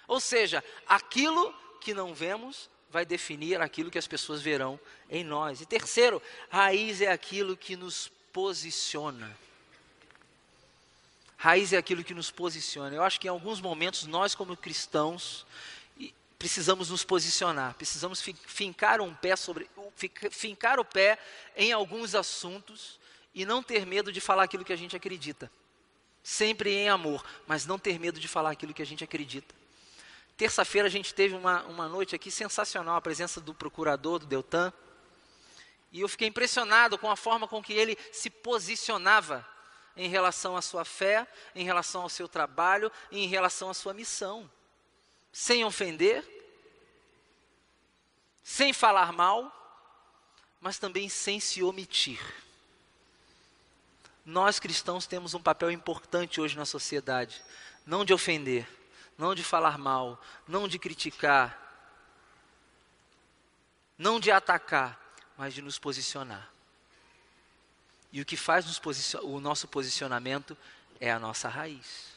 Ou 0.07 0.21
seja, 0.21 0.63
aquilo 0.87 1.53
que 1.81 1.93
não 1.93 2.15
vemos 2.15 2.71
vai 2.89 3.05
definir 3.05 3.61
aquilo 3.61 3.91
que 3.91 3.99
as 3.99 4.07
pessoas 4.07 4.41
verão 4.41 4.79
em 5.11 5.25
nós. 5.25 5.61
E 5.61 5.67
terceiro, 5.67 6.23
raiz 6.49 7.01
é 7.01 7.11
aquilo 7.11 7.57
que 7.57 7.75
nos 7.75 8.09
posiciona. 8.33 9.37
Raiz 11.37 11.73
é 11.73 11.77
aquilo 11.77 12.05
que 12.05 12.15
nos 12.15 12.31
posiciona. 12.31 12.95
Eu 12.95 13.03
acho 13.03 13.21
que 13.21 13.27
em 13.27 13.31
alguns 13.31 13.61
momentos 13.61 14.07
nós, 14.07 14.35
como 14.35 14.57
cristãos, 14.57 15.45
precisamos 16.45 16.91
nos 16.91 17.03
posicionar, 17.03 17.73
precisamos 17.73 18.21
fincar 18.21 19.01
um 19.01 19.15
pé 19.15 19.35
sobre, 19.35 19.67
fincar 20.31 20.79
o 20.79 20.85
pé 20.85 21.19
em 21.57 21.73
alguns 21.73 22.15
assuntos 22.15 23.01
e 23.35 23.47
não 23.47 23.63
ter 23.63 23.87
medo 23.87 24.13
de 24.13 24.21
falar 24.21 24.43
aquilo 24.43 24.63
que 24.63 24.73
a 24.73 24.77
gente 24.77 24.95
acredita. 24.95 25.51
Sempre 26.23 26.75
em 26.75 26.91
amor, 26.91 27.25
mas 27.47 27.65
não 27.65 27.79
ter 27.79 27.99
medo 27.99 28.21
de 28.21 28.29
falar 28.29 28.51
aquilo 28.51 28.75
que 28.75 28.83
a 28.83 28.85
gente 28.85 29.03
acredita. 29.03 29.55
Terça-feira 30.37 30.87
a 30.87 30.91
gente 30.91 31.15
teve 31.15 31.35
uma, 31.35 31.63
uma 31.63 31.89
noite 31.89 32.15
aqui 32.15 32.31
sensacional, 32.31 32.97
a 32.97 33.01
presença 33.01 33.41
do 33.41 33.55
procurador 33.55 34.19
do 34.19 34.27
Deltan. 34.27 34.71
E 35.91 36.03
eu 36.03 36.09
fiquei 36.11 36.29
impressionado 36.29 36.99
com 36.99 37.11
a 37.11 37.17
forma 37.17 37.49
com 37.49 37.63
que 37.63 37.73
ele 37.73 37.97
se 38.13 38.29
posicionava 38.29 39.49
em 39.97 40.11
relação 40.11 40.59
à 40.59 40.61
sua 40.61 40.85
fé, 40.85 41.27
em 41.55 41.65
relação 41.65 42.03
ao 42.03 42.11
seu 42.11 42.29
trabalho, 42.29 42.93
em 43.11 43.27
relação 43.27 43.71
à 43.71 43.75
sua 43.75 43.95
missão. 43.95 44.51
sem 45.33 45.65
ofender, 45.65 46.34
sem 48.45 48.75
falar 48.75 49.11
mal, 49.11 49.51
mas 50.61 50.79
também 50.79 51.09
sem 51.09 51.41
se 51.41 51.63
omitir. 51.63 52.21
Nós 54.25 54.61
cristãos 54.61 55.07
temos 55.07 55.33
um 55.33 55.43
papel 55.43 55.71
importante 55.71 56.41
hoje 56.41 56.57
na 56.57 56.67
sociedade, 56.67 57.43
não 57.87 58.05
de 58.05 58.13
ofender, 58.13 58.69
não 59.17 59.35
de 59.35 59.43
falar 59.43 59.79
mal, 59.79 60.21
não 60.47 60.69
de 60.69 60.79
criticar, 60.79 61.59
não 63.97 64.21
de 64.21 64.31
atacar, 64.31 65.01
mas 65.37 65.55
de 65.55 65.63
nos 65.63 65.79
posicionar. 65.79 66.51
E 68.13 68.21
o 68.21 68.25
que 68.25 68.37
faz 68.37 68.67
o 69.23 69.41
nosso 69.41 69.67
posicionamento 69.67 70.57
é 71.01 71.11
a 71.11 71.19
nossa 71.19 71.49
raiz. 71.49 72.14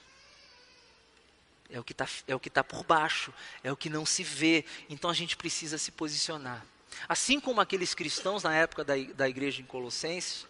É 1.69 1.79
o 1.79 1.83
que 1.83 1.91
está 1.91 2.07
é 2.27 2.49
tá 2.49 2.63
por 2.63 2.83
baixo, 2.83 3.33
é 3.63 3.71
o 3.71 3.77
que 3.77 3.89
não 3.89 4.05
se 4.05 4.23
vê. 4.23 4.63
Então 4.89 5.09
a 5.09 5.13
gente 5.13 5.35
precisa 5.35 5.77
se 5.77 5.91
posicionar. 5.91 6.65
Assim 7.07 7.39
como 7.39 7.61
aqueles 7.61 7.93
cristãos 7.93 8.43
na 8.43 8.55
época 8.55 8.83
da, 8.83 8.93
da 9.13 9.29
igreja 9.29 9.61
em 9.61 9.65
Colossenses, 9.65 10.47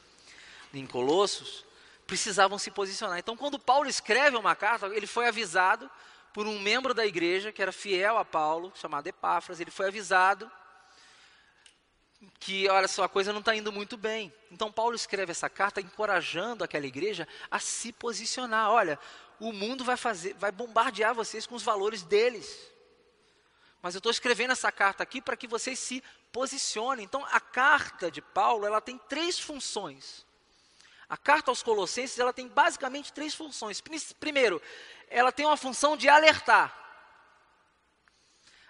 em 0.74 0.86
Colossos, 0.86 1.66
precisavam 2.06 2.58
se 2.58 2.72
posicionar. 2.72 3.20
Então, 3.20 3.36
quando 3.36 3.60
Paulo 3.60 3.90
escreve 3.90 4.38
uma 4.38 4.56
carta, 4.56 4.88
ele 4.88 5.06
foi 5.06 5.28
avisado 5.28 5.90
por 6.34 6.48
um 6.48 6.60
membro 6.60 6.94
da 6.94 7.06
igreja 7.06 7.52
que 7.52 7.62
era 7.62 7.72
fiel 7.72 8.18
a 8.18 8.24
Paulo, 8.24 8.72
chamado 8.76 9.08
Epáfras. 9.08 9.60
Ele 9.60 9.72
foi 9.72 9.88
avisado 9.88 10.50
que, 12.40 12.68
olha 12.70 12.88
só, 12.88 13.04
a 13.04 13.10
coisa 13.10 13.34
não 13.34 13.40
está 13.40 13.56
indo 13.56 13.72
muito 13.72 13.98
bem. 13.98 14.34
Então, 14.52 14.72
Paulo 14.72 14.96
escreve 14.96 15.32
essa 15.32 15.50
carta 15.50 15.82
encorajando 15.82 16.64
aquela 16.64 16.86
igreja 16.86 17.28
a 17.52 17.60
se 17.60 17.92
posicionar. 17.92 18.72
Olha, 18.72 18.98
o 19.40 19.52
mundo 19.52 19.84
vai 19.84 19.98
fazer, 19.98 20.34
vai 20.36 20.52
bombardear 20.52 21.14
vocês 21.14 21.46
com 21.46 21.56
os 21.56 21.64
valores 21.64 22.04
deles. 22.04 22.72
Mas 23.82 23.94
eu 23.94 24.00
estou 24.00 24.12
escrevendo 24.12 24.52
essa 24.52 24.72
carta 24.72 25.04
aqui 25.04 25.22
para 25.22 25.38
que 25.38 25.48
vocês 25.48 25.78
se 25.78 26.04
posicionem. 26.32 27.06
Então, 27.06 27.26
a 27.32 27.40
carta 27.40 28.10
de 28.10 28.22
Paulo, 28.22 28.66
ela 28.66 28.82
tem 28.82 28.98
três 28.98 29.40
funções. 29.40 30.26
A 31.10 31.16
carta 31.16 31.52
aos 31.52 31.64
Colossenses, 31.64 32.20
ela 32.20 32.34
tem 32.34 32.48
basicamente 32.48 33.14
três 33.14 33.34
funções. 33.34 33.82
Primeiro, 34.20 34.62
ela 35.10 35.32
tem 35.32 35.46
uma 35.46 35.56
função 35.56 35.96
de 35.96 36.10
alertar. 36.10 36.76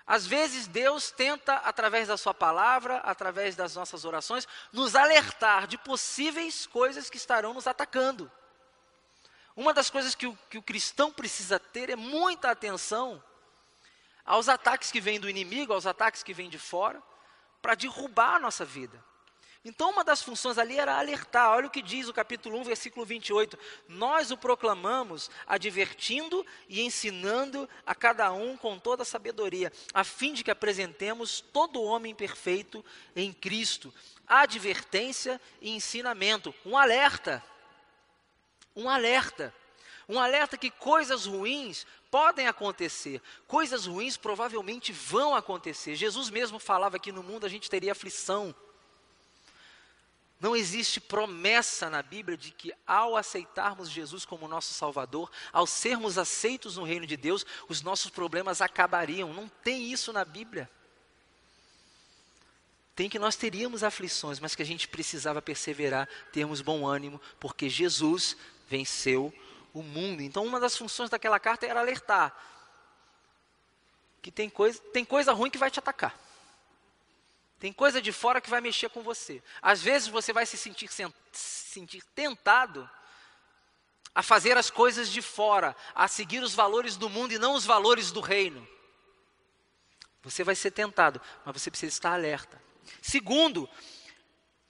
Às 0.06 0.25
vezes 0.25 0.67
Deus 0.67 1.12
tenta, 1.12 1.56
através 1.56 2.08
da 2.08 2.15
Sua 2.15 2.34
palavra, 2.34 2.97
através 2.97 3.56
das 3.56 3.75
nossas 3.75 4.06
orações, 4.06 4.47
nos 4.71 4.95
alertar 4.95 5.67
de 5.67 5.77
possíveis 5.77 6.65
coisas 6.65 7.10
que 7.10 7.17
estarão 7.17 7.53
nos 7.53 7.67
atacando. 7.67 8.32
Uma 9.58 9.74
das 9.74 9.89
coisas 9.89 10.13
que 10.13 10.28
o, 10.28 10.38
que 10.52 10.60
o 10.60 10.62
cristão 10.62 11.12
precisa 11.12 11.60
ter 11.60 11.89
é 11.89 11.96
muita 11.96 12.52
atenção 12.52 13.22
aos 14.24 14.48
ataques 14.48 14.91
que 14.91 15.02
vêm 15.02 15.20
do 15.20 15.28
inimigo, 15.28 15.74
aos 15.74 15.88
ataques 15.88 16.22
que 16.22 16.32
vêm 16.32 16.48
de 16.48 16.60
fora, 16.60 17.02
para 17.60 17.74
derrubar 17.74 18.36
a 18.36 18.39
nossa 18.39 18.63
vida. 18.63 19.04
Então, 19.65 19.89
uma 19.89 20.04
das 20.04 20.22
funções 20.22 20.60
ali 20.60 20.78
era 20.78 20.96
alertar. 20.96 21.50
Olha 21.50 21.65
o 21.65 21.72
que 21.72 21.82
diz 21.82 22.08
o 22.08 22.13
capítulo 22.13 22.60
1, 22.60 22.65
versículo 22.65 23.04
28. 23.04 23.58
Nós 23.89 24.30
o 24.30 24.38
proclamamos, 24.38 25.30
advertindo 25.48 26.46
e 26.70 26.82
ensinando 26.82 27.67
a 27.84 27.96
cada 27.96 28.32
um 28.32 28.56
com 28.56 28.78
toda 28.78 29.02
a 29.02 29.06
sabedoria, 29.06 29.74
a 29.91 30.04
fim 30.04 30.34
de 30.34 30.43
que 30.43 30.52
apresentemos 30.52 31.41
todo 31.41 31.82
homem 31.82 32.13
perfeito 32.13 32.86
em 33.15 33.34
Cristo. 33.34 33.91
Advertência 34.28 35.41
e 35.60 35.72
ensinamento. 35.72 36.54
Um 36.63 36.78
alerta. 36.78 37.43
Um 38.77 38.87
alerta. 38.87 39.53
Um 40.07 40.19
alerta 40.19 40.55
que 40.55 40.71
coisas 40.71 41.25
ruins 41.25 41.85
podem 42.09 42.47
acontecer, 42.47 43.21
coisas 43.45 43.85
ruins 43.85 44.15
provavelmente 44.15 44.93
vão 44.93 45.35
acontecer. 45.35 45.95
Jesus 45.95 46.29
mesmo 46.29 46.59
falava 46.59 46.97
que 46.97 47.11
no 47.11 47.21
mundo 47.21 47.45
a 47.45 47.49
gente 47.49 47.69
teria 47.69 47.91
aflição. 47.91 48.55
Não 50.39 50.55
existe 50.55 51.01
promessa 51.01 51.89
na 51.89 52.03
Bíblia 52.03 52.37
de 52.37 52.51
que 52.51 52.71
ao 52.85 53.17
aceitarmos 53.17 53.89
Jesus 53.89 54.23
como 54.23 54.47
nosso 54.47 54.73
Salvador, 54.73 55.29
ao 55.51 55.65
sermos 55.65 56.17
aceitos 56.17 56.77
no 56.77 56.83
reino 56.83 57.07
de 57.07 57.17
Deus, 57.17 57.45
os 57.67 57.81
nossos 57.81 58.11
problemas 58.11 58.61
acabariam. 58.61 59.33
Não 59.33 59.49
tem 59.49 59.91
isso 59.91 60.13
na 60.13 60.23
Bíblia. 60.23 60.69
Tem 62.95 63.09
que 63.09 63.19
nós 63.19 63.35
teríamos 63.35 63.83
aflições, 63.83 64.39
mas 64.39 64.55
que 64.55 64.61
a 64.61 64.65
gente 64.65 64.87
precisava 64.87 65.41
perseverar, 65.41 66.07
termos 66.31 66.61
bom 66.61 66.87
ânimo, 66.87 67.19
porque 67.39 67.67
Jesus 67.67 68.37
venceu 68.67 69.34
o 69.73 69.82
mundo. 69.82 70.21
Então, 70.21 70.45
uma 70.45 70.60
das 70.60 70.77
funções 70.77 71.10
daquela 71.10 71.39
carta 71.39 71.65
era 71.65 71.80
alertar 71.80 72.36
que 74.21 74.32
tem 74.32 74.49
coisa, 74.49 74.80
tem 74.91 75.06
coisa 75.06 75.32
ruim 75.32 75.49
que 75.49 75.58
vai 75.58 75.71
te 75.71 75.80
atacar. 75.80 76.13
Tem 77.60 77.71
coisa 77.71 78.01
de 78.01 78.12
fora 78.12 78.41
que 78.41 78.49
vai 78.49 78.60
mexer 78.60 78.89
com 78.89 79.01
você. 79.01 79.41
Às 79.62 79.82
vezes 79.82 80.10
você 80.10 80.34
vai 80.34 80.45
se 80.45 80.58
sentir, 80.58 80.89
se 80.91 81.10
sentir 81.32 82.03
tentado 82.13 82.89
a 84.13 84.21
fazer 84.21 84.58
as 84.58 84.69
coisas 84.69 85.10
de 85.10 85.21
fora, 85.21 85.75
a 85.95 86.08
seguir 86.08 86.39
os 86.43 86.53
valores 86.53 86.97
do 86.97 87.10
mundo 87.10 87.32
e 87.32 87.39
não 87.39 87.53
os 87.53 87.65
valores 87.65 88.12
do 88.12 88.19
reino. 88.19 88.67
Você 90.23 90.43
vai 90.43 90.56
ser 90.56 90.71
tentado, 90.71 91.21
mas 91.45 91.62
você 91.62 91.71
precisa 91.71 91.93
estar 91.93 92.12
alerta. 92.12 92.62
Segundo, 93.01 93.69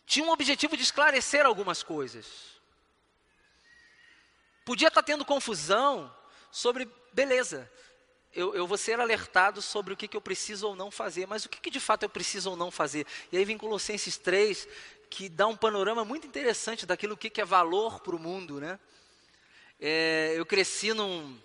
tinha 0.06 0.26
um 0.26 0.32
objetivo 0.32 0.78
de 0.78 0.84
esclarecer 0.84 1.46
algumas 1.46 1.82
coisas. 1.82 2.57
Podia 4.68 4.90
estar 4.90 5.02
tendo 5.02 5.26
confusão 5.26 6.14
sobre 6.52 6.88
beleza 7.12 7.68
eu, 8.38 8.54
eu 8.54 8.68
vou 8.68 8.78
ser 8.78 9.00
alertado 9.00 9.64
sobre 9.64 9.94
o 9.94 9.98
que, 9.98 10.08
que 10.08 10.16
eu 10.16 10.22
preciso 10.22 10.68
ou 10.68 10.76
não 10.76 10.92
fazer, 10.92 11.26
mas 11.26 11.44
o 11.44 11.50
que, 11.50 11.60
que 11.60 11.72
de 11.72 11.80
fato 11.80 12.04
eu 12.04 12.10
preciso 12.10 12.52
ou 12.52 12.56
não 12.56 12.70
fazer? 12.70 13.04
E 13.32 13.38
aí 13.38 13.44
vem 13.44 13.58
Colossenses 13.58 14.16
3, 14.18 14.68
que 15.10 15.28
dá 15.28 15.48
um 15.48 15.56
panorama 15.56 16.06
muito 16.06 16.28
interessante 16.28 16.86
daquilo 16.86 17.18
que, 17.18 17.32
que 17.32 17.42
é 17.42 17.46
valor 17.46 18.00
para 18.00 18.16
o 18.16 18.20
mundo, 18.20 18.62
né? 18.62 18.80
É, 19.82 20.34
eu 20.36 20.46
cresci 20.46 20.94
num, 20.94 21.36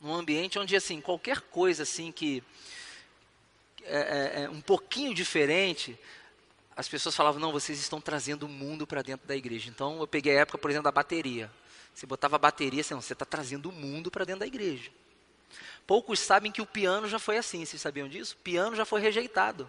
num 0.00 0.14
ambiente 0.14 0.60
onde, 0.60 0.76
assim, 0.76 1.00
qualquer 1.00 1.40
coisa, 1.40 1.82
assim, 1.82 2.12
que 2.12 2.40
é, 3.82 3.96
é, 3.96 4.42
é 4.44 4.48
um 4.48 4.60
pouquinho 4.60 5.12
diferente, 5.12 5.98
as 6.76 6.88
pessoas 6.88 7.16
falavam, 7.16 7.40
não, 7.40 7.50
vocês 7.50 7.80
estão 7.80 8.00
trazendo 8.00 8.46
o 8.46 8.48
mundo 8.48 8.86
para 8.86 9.02
dentro 9.02 9.26
da 9.26 9.34
igreja. 9.34 9.68
Então, 9.68 9.98
eu 9.98 10.06
peguei 10.06 10.36
a 10.36 10.42
época, 10.42 10.56
por 10.58 10.70
exemplo, 10.70 10.84
da 10.84 10.92
bateria. 10.92 11.50
Você 11.94 12.06
botava 12.06 12.38
bateria, 12.38 12.80
assim, 12.80 12.94
não, 12.94 13.00
você 13.00 13.12
está 13.12 13.24
trazendo 13.24 13.68
o 13.68 13.72
mundo 13.72 14.10
para 14.10 14.24
dentro 14.24 14.40
da 14.40 14.46
igreja. 14.46 14.90
Poucos 15.86 16.20
sabem 16.20 16.50
que 16.50 16.62
o 16.62 16.66
piano 16.66 17.08
já 17.08 17.18
foi 17.18 17.36
assim, 17.36 17.64
vocês 17.64 17.80
sabiam 17.80 18.08
disso? 18.08 18.34
O 18.34 18.42
piano 18.42 18.74
já 18.74 18.84
foi 18.84 19.00
rejeitado. 19.00 19.68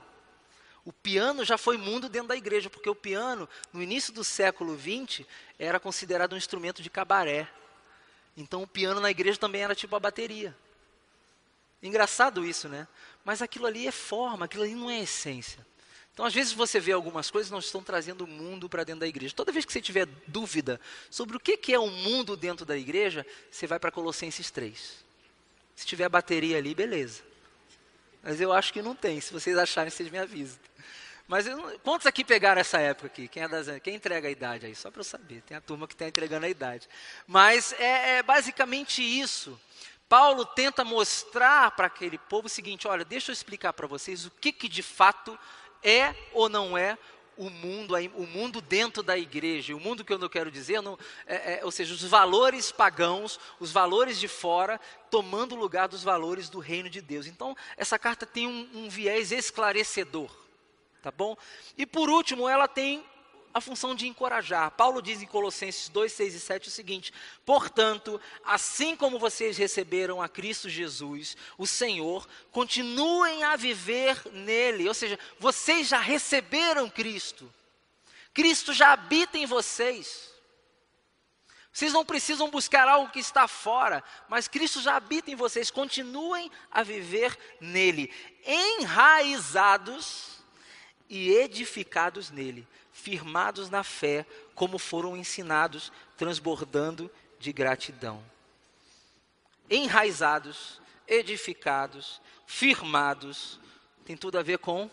O 0.86 0.91
piano 0.91 1.45
já 1.45 1.57
foi 1.57 1.77
mundo 1.77 2.09
dentro 2.09 2.29
da 2.29 2.36
igreja, 2.36 2.69
porque 2.69 2.89
o 2.89 2.95
piano, 2.95 3.47
no 3.71 3.81
início 3.81 4.13
do 4.13 4.23
século 4.23 4.77
XX, 4.77 5.25
era 5.57 5.79
considerado 5.79 6.33
um 6.33 6.38
instrumento 6.38 6.81
de 6.81 6.89
cabaré. 6.89 7.49
Então 8.36 8.63
o 8.63 8.67
piano 8.67 8.99
na 8.99 9.09
igreja 9.09 9.39
também 9.39 9.62
era 9.62 9.75
tipo 9.75 9.95
a 9.95 9.99
bateria. 9.99 10.55
Engraçado 11.81 12.45
isso, 12.45 12.67
né? 12.67 12.88
Mas 13.23 13.41
aquilo 13.41 13.65
ali 13.65 13.88
é 13.88 13.91
forma, 13.91 14.45
aquilo 14.45 14.63
ali 14.63 14.75
não 14.75 14.89
é 14.89 14.99
essência. 14.99 15.65
Então, 16.13 16.26
às 16.26 16.34
vezes, 16.34 16.54
você 16.54 16.80
vê 16.80 16.91
algumas 16.91 17.32
coisas 17.32 17.52
não 17.52 17.60
estão 17.60 17.82
trazendo 17.82 18.23
o 18.23 18.28
mundo 18.28 18.69
para 18.69 18.84
dentro 18.84 18.99
da 18.99 19.08
igreja. 19.08 19.34
Toda 19.36 19.52
vez 19.52 19.65
que 19.65 19.73
você 19.73 19.82
tiver 19.82 20.08
dúvida 20.28 20.80
sobre 21.10 21.36
o 21.36 21.39
que 21.39 21.73
é 21.73 21.80
o 21.80 21.88
mundo 21.88 22.38
dentro 22.38 22.65
da 22.65 22.78
igreja, 22.78 23.26
você 23.49 23.65
vai 23.65 23.80
para 23.80 23.91
Colossenses 23.91 24.52
3. 24.52 25.04
Se 25.76 25.86
tiver 25.88 26.08
bateria 26.10 26.58
ali, 26.58 26.76
beleza. 26.76 27.23
Mas 28.21 28.39
eu 28.39 28.54
acho 28.54 28.71
que 28.71 28.82
não 28.82 28.95
tem. 28.95 29.19
Se 29.19 29.34
vocês 29.34 29.58
acharem, 29.58 29.89
vocês 29.89 30.10
me 30.10 30.19
avisam. 30.19 30.60
Mas 31.28 31.47
eu, 31.47 31.80
quantos 31.80 32.06
aqui 32.06 32.23
pegaram 32.23 32.62
essa 32.62 32.80
época 32.80 33.08
aqui? 33.08 33.28
Quem, 33.28 33.43
é 33.43 33.47
das, 33.47 33.67
quem 33.82 33.95
entrega 33.95 34.28
a 34.28 34.32
idade 34.32 34.65
aí? 34.67 34.76
Só 34.76 34.91
para 34.91 34.99
eu 34.99 35.06
saber. 35.06 35.41
Tem 35.41 35.58
a 35.58 35.62
turma 35.62 35.88
que 35.88 35.95
está 35.95 36.08
entregando 36.08 36.45
a 36.45 36.49
idade. 36.49 36.88
Mas 37.26 37.73
é, 37.73 38.17
é 38.17 38.23
basicamente 38.23 39.02
isso. 39.02 39.60
Paulo 40.08 40.45
tenta 40.45 40.86
mostrar 40.86 41.71
para 41.71 41.88
aquele 41.88 42.17
povo 42.17 42.45
o 42.45 42.49
seguinte: 42.49 42.88
olha, 42.88 43.04
deixa 43.04 43.32
eu 43.32 43.34
explicar 43.34 43.73
para 43.73 43.88
vocês 43.88 44.26
o 44.26 44.32
que, 44.32 44.52
que 44.52 44.69
de 44.69 44.84
fato 44.84 45.38
é 45.84 46.15
ou 46.34 46.50
não 46.50 46.78
é 46.78 46.98
o 47.38 47.50
mundo, 47.50 47.96
o 48.15 48.28
mundo 48.28 48.62
dentro 48.62 49.02
da 49.02 49.17
igreja, 49.17 49.76
o 49.76 49.80
mundo 49.80 50.04
que 50.04 50.13
eu 50.13 50.19
não 50.19 50.30
quero 50.30 50.52
dizer, 50.52 50.82
não, 50.82 50.98
é, 51.26 51.56
é, 51.56 51.65
ou 51.65 51.72
seja, 51.72 51.93
os 51.93 52.04
valores 52.04 52.72
pagãos, 52.72 53.39
os 53.60 53.72
valores 53.72 54.19
de 54.19 54.28
fora, 54.28 54.80
tomando 55.10 55.56
lugar 55.56 55.88
dos 55.88 56.04
valores 56.04 56.50
do 56.50 56.60
reino 56.60 56.89
de 56.89 57.02
Deus. 57.02 57.26
Então, 57.26 57.56
essa 57.76 57.98
carta 57.98 58.26
tem 58.26 58.48
um, 58.48 58.69
um 58.74 58.89
viés 58.89 59.32
esclarecedor, 59.32 60.30
tá 61.02 61.12
bom? 61.12 61.36
E 61.78 61.86
por 61.86 62.10
último, 62.10 62.48
ela 62.48 62.67
tem 62.67 63.04
a 63.54 63.62
função 63.62 63.94
de 63.94 64.08
encorajar. 64.08 64.72
Paulo 64.72 65.02
diz 65.02 65.22
em 65.22 65.28
Colossenses 65.28 65.89
2, 65.89 66.12
6 66.12 66.36
e 66.36 66.39
7 66.39 66.68
o 66.68 66.72
seguinte: 66.72 67.13
Portanto, 67.46 68.20
assim 68.44 68.96
como 68.96 69.20
vocês 69.20 69.58
receberam 69.58 70.22
a 70.22 70.28
Cristo 70.28 70.70
Jesus, 70.70 71.38
o 71.58 71.68
Senhor, 71.68 72.28
continuem 72.52 73.44
a 73.44 73.56
viver 73.56 74.20
nele. 74.32 74.88
Ou 74.88 74.94
seja, 74.94 75.20
vocês 75.39 75.88
já 75.88 76.00
receberam 76.00 76.89
Cristo. 76.89 77.52
Cristo 78.34 78.74
já 78.74 78.94
habita 78.94 79.38
em 79.38 79.46
vocês. 79.46 80.34
Vocês 81.72 81.92
não 81.92 82.06
precisam 82.06 82.52
buscar 82.52 82.88
algo 82.88 83.12
que 83.12 83.20
está 83.20 83.48
fora, 83.48 84.04
mas 84.30 84.48
Cristo 84.48 84.80
já 84.80 84.96
habita 84.96 85.32
em 85.32 85.36
vocês. 85.36 85.72
Continuem 85.72 86.52
a 86.72 86.84
viver 86.84 87.36
nele, 87.60 88.12
enraizados 88.46 90.34
e 91.10 91.32
edificados 91.32 92.30
nele, 92.30 92.68
firmados 93.04 93.70
na 93.70 93.84
fé, 93.84 94.26
como 94.56 94.80
foram 94.80 95.18
ensinados, 95.18 95.92
transbordando 96.16 97.12
de 97.38 97.52
gratidão. 97.52 98.24
Enraizados, 99.70 100.80
edificados, 101.06 102.22
firmados, 102.48 103.60
tem 104.06 104.16
tudo 104.16 104.39
a 104.39 104.42
ver 104.42 104.58
com 104.60 104.89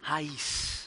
raiz. 0.00 0.86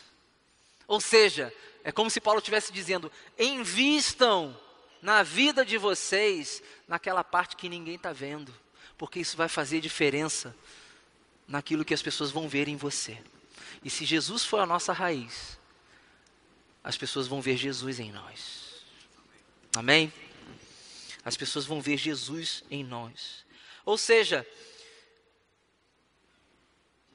Ou 0.88 1.02
seja, 1.02 1.54
é 1.84 1.92
como 1.92 2.10
se 2.10 2.22
Paulo 2.22 2.40
estivesse 2.40 2.72
dizendo: 2.72 3.12
invistam 3.38 4.58
na 5.02 5.22
vida 5.22 5.66
de 5.66 5.78
vocês, 5.78 6.64
naquela 6.88 7.26
parte 7.26 7.58
que 7.58 7.68
ninguém 7.68 7.96
está 7.96 8.14
vendo, 8.14 8.56
porque 8.98 9.20
isso 9.20 9.36
vai 9.36 9.50
fazer 9.50 9.82
diferença 9.82 10.56
naquilo 11.46 11.84
que 11.84 11.94
as 11.94 12.02
pessoas 12.02 12.32
vão 12.32 12.48
ver 12.48 12.70
em 12.70 12.78
você. 12.78 13.22
E 13.84 13.90
se 13.90 14.06
Jesus 14.06 14.46
for 14.46 14.62
a 14.62 14.66
nossa 14.66 14.94
raiz, 14.94 15.60
as 16.86 16.96
pessoas 16.96 17.28
vão 17.28 17.42
ver 17.42 17.58
Jesus 17.58 18.00
em 18.00 18.12
nós. 18.12 18.86
Amém? 19.76 20.14
As 21.26 21.36
pessoas 21.36 21.66
vão 21.66 21.82
ver 21.82 21.98
Jesus 21.98 22.64
em 22.70 22.84
nós. 22.84 23.44
Ou 23.84 23.98
seja, 23.98 24.48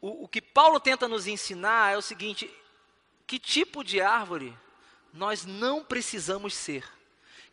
o, 0.00 0.24
o 0.24 0.28
que 0.28 0.42
Paulo 0.42 0.80
tenta 0.80 1.06
nos 1.06 1.28
ensinar 1.28 1.92
é 1.92 1.96
o 1.96 2.02
seguinte: 2.02 2.52
que 3.28 3.38
tipo 3.38 3.84
de 3.84 4.00
árvore 4.00 4.58
nós 5.14 5.44
não 5.46 5.84
precisamos 5.84 6.52
ser? 6.52 6.84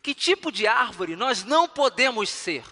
Que 0.02 0.12
tipo 0.12 0.50
de 0.50 0.66
árvore 0.66 1.14
nós 1.14 1.44
não 1.44 1.68
podemos 1.68 2.28
ser? 2.28 2.64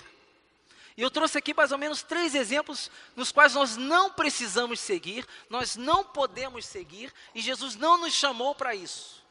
E 0.97 1.03
eu 1.03 1.11
trouxe 1.11 1.39
aqui 1.39 1.55
mais 1.55 1.71
ou 1.71 1.79
menos 1.79 2.03
três 2.03 2.35
exemplos 2.35 2.91
nos 3.15 3.31
quais 3.31 3.55
nós 3.55 3.77
não 3.77 4.11
precisamos 4.11 4.81
seguir, 4.81 5.25
nós 5.49 5.77
não 5.77 6.03
podemos 6.03 6.67
seguir 6.67 7.15
e 7.33 7.41
Jesus 7.41 7.77
não 7.77 7.97
nos 7.97 8.13
chamou 8.13 8.53
para 8.53 8.75
isso. 8.75 9.25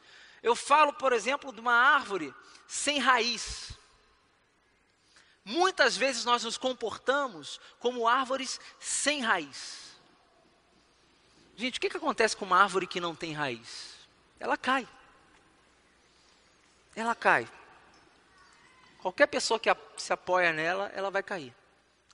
Eu 0.46 0.56
falo, 0.56 0.94
por 0.94 1.12
exemplo, 1.12 1.52
de 1.52 1.60
uma 1.60 1.74
árvore 1.74 2.32
sem 2.68 3.00
raiz. 3.00 3.72
Muitas 5.44 5.98
vezes 5.98 6.24
nós 6.24 6.44
nos 6.44 6.56
comportamos 6.56 7.60
como 7.80 8.08
árvores 8.08 8.60
sem 8.80 9.22
raiz. 9.22 9.98
Gente, 11.56 11.80
o 11.80 11.82
que, 11.82 11.90
que 11.90 11.98
acontece 11.98 12.38
com 12.38 12.46
uma 12.46 12.62
árvore 12.62 12.86
que 12.86 13.00
não 13.00 13.16
tem 13.16 13.34
raiz? 13.34 13.96
Ela 14.40 14.56
cai. 14.56 14.88
Ela 16.96 17.16
cai. 17.16 17.50
Qualquer 19.00 19.26
pessoa 19.26 19.60
que 19.60 19.76
se 19.98 20.14
apoia 20.14 20.54
nela, 20.54 20.92
ela 20.94 21.10
vai 21.10 21.24
cair. 21.24 21.56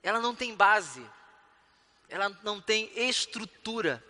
Ela 0.01 0.21
não 0.21 0.33
tem 0.33 0.55
base. 0.55 1.05
Ela 2.07 2.29
não 2.43 2.61
tem 2.61 2.89
estrutura. 2.95 4.01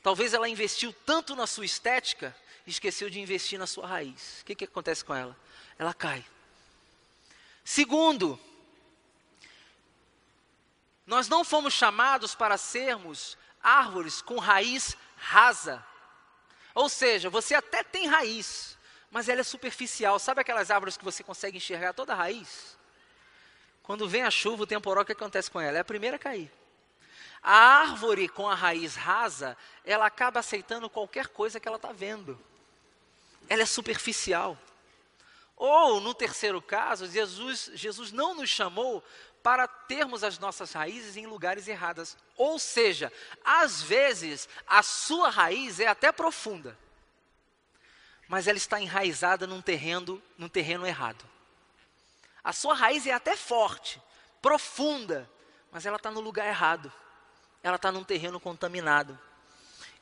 Talvez 0.00 0.32
ela 0.32 0.48
investiu 0.48 0.94
tanto 1.04 1.34
na 1.34 1.48
sua 1.48 1.64
estética 1.64 2.32
esqueceu 2.66 3.08
de 3.08 3.20
investir 3.20 3.58
na 3.58 3.66
sua 3.66 3.86
raiz. 3.86 4.40
O 4.40 4.44
que, 4.44 4.54
que 4.54 4.64
acontece 4.64 5.04
com 5.04 5.14
ela? 5.14 5.36
Ela 5.78 5.94
cai. 5.94 6.24
Segundo, 7.64 8.38
nós 11.06 11.28
não 11.28 11.44
fomos 11.44 11.74
chamados 11.74 12.34
para 12.34 12.56
sermos 12.58 13.38
árvores 13.62 14.20
com 14.20 14.38
raiz 14.38 14.96
rasa. 15.16 15.84
Ou 16.74 16.88
seja, 16.88 17.30
você 17.30 17.54
até 17.54 17.82
tem 17.82 18.06
raiz, 18.06 18.76
mas 19.10 19.28
ela 19.28 19.40
é 19.40 19.44
superficial. 19.44 20.18
Sabe 20.18 20.40
aquelas 20.40 20.70
árvores 20.70 20.96
que 20.96 21.04
você 21.04 21.22
consegue 21.22 21.56
enxergar 21.58 21.92
toda 21.92 22.12
a 22.12 22.16
raiz? 22.16 22.76
Quando 23.82 24.08
vem 24.08 24.22
a 24.22 24.30
chuva, 24.30 24.64
o 24.64 24.66
temporal, 24.66 25.02
o 25.02 25.06
que 25.06 25.12
acontece 25.12 25.50
com 25.50 25.60
ela? 25.60 25.76
É 25.78 25.80
a 25.80 25.84
primeira 25.84 26.16
a 26.16 26.18
cair. 26.18 26.52
A 27.42 27.54
árvore 27.54 28.28
com 28.28 28.48
a 28.48 28.54
raiz 28.54 28.96
rasa, 28.96 29.56
ela 29.84 30.06
acaba 30.06 30.40
aceitando 30.40 30.90
qualquer 30.90 31.28
coisa 31.28 31.60
que 31.60 31.68
ela 31.68 31.76
está 31.76 31.92
vendo. 31.92 32.38
Ela 33.48 33.62
é 33.62 33.66
superficial. 33.66 34.58
Ou, 35.56 36.00
no 36.00 36.12
terceiro 36.14 36.60
caso, 36.60 37.06
Jesus, 37.06 37.70
Jesus 37.74 38.12
não 38.12 38.34
nos 38.34 38.50
chamou 38.50 39.02
para 39.42 39.66
termos 39.66 40.24
as 40.24 40.38
nossas 40.38 40.72
raízes 40.72 41.16
em 41.16 41.26
lugares 41.26 41.68
errados. 41.68 42.16
Ou 42.36 42.58
seja, 42.58 43.12
às 43.44 43.80
vezes, 43.80 44.48
a 44.66 44.82
sua 44.82 45.30
raiz 45.30 45.80
é 45.80 45.86
até 45.86 46.12
profunda 46.12 46.76
mas 48.28 48.46
ela 48.46 48.58
está 48.58 48.80
enraizada 48.80 49.46
num 49.46 49.62
terreno, 49.62 50.22
num 50.36 50.48
terreno 50.48 50.86
errado. 50.86 51.24
A 52.42 52.52
sua 52.52 52.74
raiz 52.74 53.06
é 53.06 53.12
até 53.12 53.36
forte, 53.36 54.00
profunda, 54.42 55.28
mas 55.70 55.86
ela 55.86 55.96
está 55.96 56.10
no 56.10 56.20
lugar 56.20 56.46
errado. 56.46 56.92
Ela 57.62 57.76
está 57.76 57.90
num 57.90 58.04
terreno 58.04 58.38
contaminado. 58.38 59.18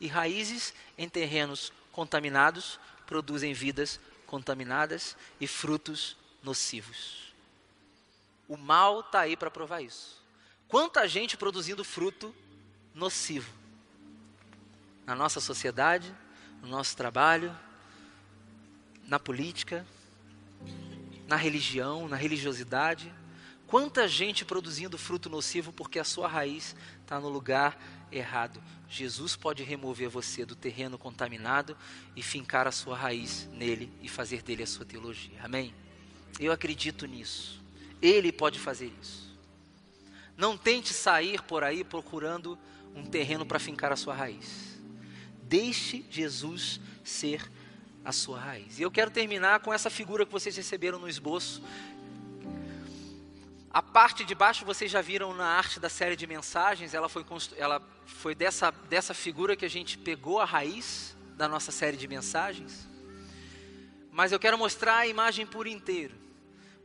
E 0.00 0.06
raízes 0.06 0.74
em 0.98 1.08
terrenos 1.08 1.72
contaminados 1.92 2.78
produzem 3.06 3.52
vidas 3.52 4.00
contaminadas 4.26 5.16
e 5.40 5.46
frutos 5.46 6.16
nocivos. 6.42 7.34
O 8.48 8.56
mal 8.56 9.00
está 9.00 9.20
aí 9.20 9.36
para 9.36 9.50
provar 9.50 9.80
isso. 9.80 10.22
Quanta 10.68 11.06
gente 11.06 11.36
produzindo 11.36 11.84
fruto 11.84 12.34
nocivo 12.94 13.52
na 15.06 15.14
nossa 15.14 15.40
sociedade, 15.40 16.14
no 16.62 16.68
nosso 16.68 16.96
trabalho, 16.96 17.54
na 19.06 19.18
política, 19.18 19.86
na 21.26 21.36
religião, 21.36 22.08
na 22.08 22.16
religiosidade. 22.16 23.12
Quanta 23.66 24.06
gente 24.06 24.44
produzindo 24.44 24.96
fruto 24.98 25.28
nocivo 25.28 25.72
porque 25.72 25.98
a 25.98 26.04
sua 26.04 26.28
raiz 26.28 26.74
está 27.02 27.18
no 27.18 27.28
lugar 27.28 27.78
errado. 28.10 28.62
Jesus 28.94 29.34
pode 29.34 29.62
remover 29.62 30.08
você 30.08 30.44
do 30.44 30.54
terreno 30.54 30.96
contaminado 30.96 31.76
e 32.14 32.22
fincar 32.22 32.66
a 32.68 32.72
sua 32.72 32.96
raiz 32.96 33.48
nele 33.52 33.92
e 34.00 34.08
fazer 34.08 34.42
dele 34.42 34.62
a 34.62 34.66
sua 34.66 34.84
teologia. 34.84 35.38
Amém? 35.42 35.74
Eu 36.38 36.52
acredito 36.52 37.06
nisso. 37.06 37.60
Ele 38.00 38.30
pode 38.30 38.58
fazer 38.58 38.92
isso. 39.02 39.34
Não 40.36 40.56
tente 40.56 40.92
sair 40.92 41.42
por 41.42 41.64
aí 41.64 41.82
procurando 41.82 42.58
um 42.94 43.04
terreno 43.04 43.44
para 43.44 43.58
fincar 43.58 43.92
a 43.92 43.96
sua 43.96 44.14
raiz. 44.14 44.78
Deixe 45.42 46.04
Jesus 46.08 46.80
ser 47.02 47.50
a 48.04 48.12
sua 48.12 48.38
raiz. 48.38 48.78
E 48.78 48.82
eu 48.82 48.90
quero 48.90 49.10
terminar 49.10 49.60
com 49.60 49.72
essa 49.72 49.88
figura 49.88 50.26
que 50.26 50.32
vocês 50.32 50.56
receberam 50.56 50.98
no 50.98 51.08
esboço. 51.08 51.62
A 53.74 53.82
parte 53.82 54.24
de 54.24 54.36
baixo 54.36 54.64
vocês 54.64 54.88
já 54.88 55.00
viram 55.00 55.34
na 55.34 55.46
arte 55.46 55.80
da 55.80 55.88
série 55.88 56.14
de 56.14 56.28
mensagens, 56.28 56.94
ela 56.94 57.08
foi, 57.08 57.26
ela 57.56 57.82
foi 58.06 58.32
dessa, 58.32 58.70
dessa 58.70 59.12
figura 59.12 59.56
que 59.56 59.64
a 59.64 59.68
gente 59.68 59.98
pegou 59.98 60.40
a 60.40 60.44
raiz 60.44 61.16
da 61.36 61.48
nossa 61.48 61.72
série 61.72 61.96
de 61.96 62.06
mensagens. 62.06 62.88
Mas 64.12 64.30
eu 64.30 64.38
quero 64.38 64.56
mostrar 64.56 64.98
a 64.98 65.08
imagem 65.08 65.44
por 65.44 65.66
inteiro. 65.66 66.14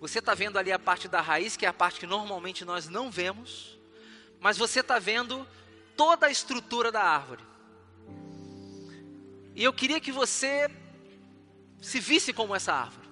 Você 0.01 0.17
está 0.17 0.33
vendo 0.33 0.57
ali 0.57 0.71
a 0.71 0.79
parte 0.79 1.07
da 1.07 1.21
raiz, 1.21 1.55
que 1.55 1.63
é 1.63 1.69
a 1.69 1.73
parte 1.73 1.99
que 1.99 2.07
normalmente 2.07 2.65
nós 2.65 2.89
não 2.89 3.11
vemos, 3.11 3.77
mas 4.39 4.57
você 4.57 4.79
está 4.79 4.97
vendo 4.97 5.47
toda 5.95 6.25
a 6.25 6.31
estrutura 6.31 6.91
da 6.91 7.03
árvore. 7.03 7.43
E 9.53 9.63
eu 9.63 9.71
queria 9.71 9.99
que 9.99 10.11
você 10.11 10.67
se 11.79 11.99
visse 11.99 12.33
como 12.33 12.55
essa 12.55 12.73
árvore. 12.73 13.07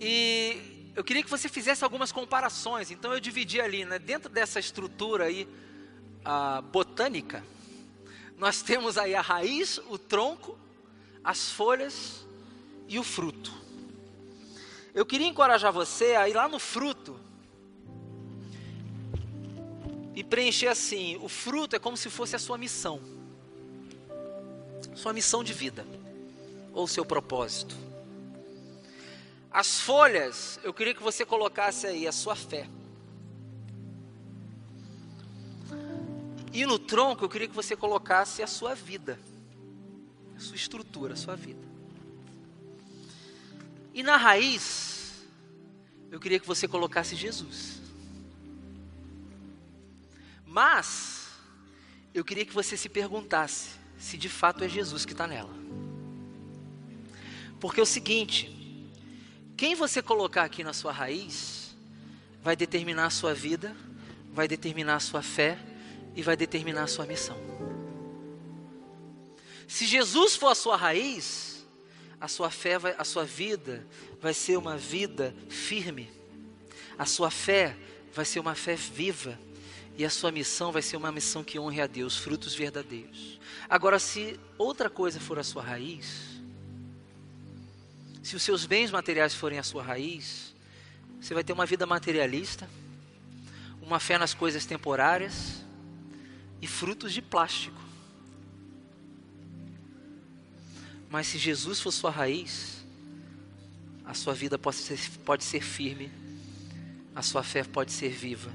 E 0.00 0.69
eu 0.94 1.04
queria 1.04 1.22
que 1.22 1.30
você 1.30 1.48
fizesse 1.48 1.84
algumas 1.84 2.12
comparações. 2.12 2.90
Então 2.90 3.12
eu 3.12 3.20
dividi 3.20 3.60
ali, 3.60 3.84
né, 3.84 3.98
dentro 3.98 4.28
dessa 4.28 4.58
estrutura 4.58 5.24
aí 5.24 5.48
a 6.24 6.60
botânica, 6.60 7.44
nós 8.36 8.62
temos 8.62 8.98
aí 8.98 9.14
a 9.14 9.20
raiz, 9.20 9.78
o 9.88 9.98
tronco, 9.98 10.58
as 11.22 11.50
folhas 11.50 12.26
e 12.88 12.98
o 12.98 13.02
fruto. 13.02 13.52
Eu 14.94 15.06
queria 15.06 15.26
encorajar 15.26 15.72
você 15.72 16.14
a 16.16 16.28
ir 16.28 16.34
lá 16.34 16.48
no 16.48 16.58
fruto 16.58 17.18
e 20.14 20.24
preencher 20.24 20.66
assim: 20.66 21.16
o 21.22 21.28
fruto 21.28 21.76
é 21.76 21.78
como 21.78 21.96
se 21.96 22.10
fosse 22.10 22.34
a 22.34 22.38
sua 22.38 22.58
missão 22.58 23.20
sua 25.00 25.12
missão 25.12 25.42
de 25.42 25.52
vida 25.52 25.86
ou 26.72 26.86
seu 26.86 27.04
propósito. 27.04 27.74
As 29.50 29.80
folhas, 29.80 30.60
eu 30.62 30.72
queria 30.72 30.94
que 30.94 31.02
você 31.02 31.24
colocasse 31.26 31.86
aí 31.86 32.06
a 32.06 32.12
sua 32.12 32.36
fé. 32.36 32.68
E 36.52 36.64
no 36.64 36.78
tronco, 36.78 37.24
eu 37.24 37.28
queria 37.28 37.48
que 37.48 37.54
você 37.54 37.74
colocasse 37.74 38.42
a 38.42 38.46
sua 38.46 38.74
vida, 38.74 39.18
a 40.36 40.40
sua 40.40 40.56
estrutura, 40.56 41.14
a 41.14 41.16
sua 41.16 41.34
vida. 41.34 41.66
E 43.92 44.02
na 44.02 44.16
raiz, 44.16 45.24
eu 46.10 46.20
queria 46.20 46.38
que 46.38 46.46
você 46.46 46.68
colocasse 46.68 47.16
Jesus. 47.16 47.80
Mas, 50.46 51.28
eu 52.12 52.24
queria 52.24 52.44
que 52.44 52.54
você 52.54 52.76
se 52.76 52.88
perguntasse: 52.88 53.70
se 53.98 54.16
de 54.16 54.28
fato 54.28 54.62
é 54.62 54.68
Jesus 54.68 55.04
que 55.04 55.12
está 55.12 55.26
nela. 55.26 55.54
Porque 57.60 57.78
é 57.78 57.82
o 57.82 57.86
seguinte, 57.86 58.59
quem 59.60 59.74
você 59.74 60.00
colocar 60.00 60.44
aqui 60.44 60.64
na 60.64 60.72
sua 60.72 60.90
raiz 60.90 61.76
vai 62.42 62.56
determinar 62.56 63.04
a 63.04 63.10
sua 63.10 63.34
vida, 63.34 63.76
vai 64.32 64.48
determinar 64.48 64.96
a 64.96 65.00
sua 65.00 65.20
fé 65.20 65.58
e 66.16 66.22
vai 66.22 66.34
determinar 66.34 66.84
a 66.84 66.86
sua 66.86 67.04
missão. 67.04 67.36
Se 69.68 69.84
Jesus 69.84 70.34
for 70.34 70.48
a 70.48 70.54
sua 70.54 70.76
raiz, 70.76 71.66
a 72.18 72.26
sua 72.26 72.50
fé, 72.50 72.78
vai, 72.78 72.94
a 72.96 73.04
sua 73.04 73.26
vida 73.26 73.86
vai 74.18 74.32
ser 74.32 74.56
uma 74.56 74.78
vida 74.78 75.36
firme. 75.50 76.10
A 76.96 77.04
sua 77.04 77.30
fé 77.30 77.76
vai 78.14 78.24
ser 78.24 78.40
uma 78.40 78.54
fé 78.54 78.74
viva. 78.74 79.38
E 79.94 80.06
a 80.06 80.10
sua 80.10 80.32
missão 80.32 80.72
vai 80.72 80.80
ser 80.80 80.96
uma 80.96 81.12
missão 81.12 81.44
que 81.44 81.58
honre 81.58 81.82
a 81.82 81.86
Deus, 81.86 82.16
frutos 82.16 82.54
verdadeiros. 82.54 83.38
Agora, 83.68 83.98
se 83.98 84.40
outra 84.56 84.88
coisa 84.88 85.20
for 85.20 85.38
a 85.38 85.44
sua 85.44 85.62
raiz, 85.62 86.29
se 88.22 88.36
os 88.36 88.42
seus 88.42 88.66
bens 88.66 88.90
materiais 88.90 89.34
forem 89.34 89.58
a 89.58 89.62
sua 89.62 89.82
raiz, 89.82 90.54
você 91.20 91.34
vai 91.34 91.44
ter 91.44 91.52
uma 91.52 91.66
vida 91.66 91.86
materialista, 91.86 92.68
uma 93.82 93.98
fé 93.98 94.18
nas 94.18 94.34
coisas 94.34 94.64
temporárias 94.66 95.64
e 96.60 96.66
frutos 96.66 97.12
de 97.12 97.22
plástico. 97.22 97.80
Mas 101.08 101.26
se 101.26 101.38
Jesus 101.38 101.80
for 101.80 101.90
sua 101.90 102.10
raiz, 102.10 102.84
a 104.04 104.14
sua 104.14 104.34
vida 104.34 104.58
pode 104.58 104.76
ser, 104.76 104.98
pode 105.24 105.44
ser 105.44 105.60
firme, 105.60 106.10
a 107.14 107.22
sua 107.22 107.42
fé 107.42 107.64
pode 107.64 107.92
ser 107.92 108.10
viva 108.10 108.50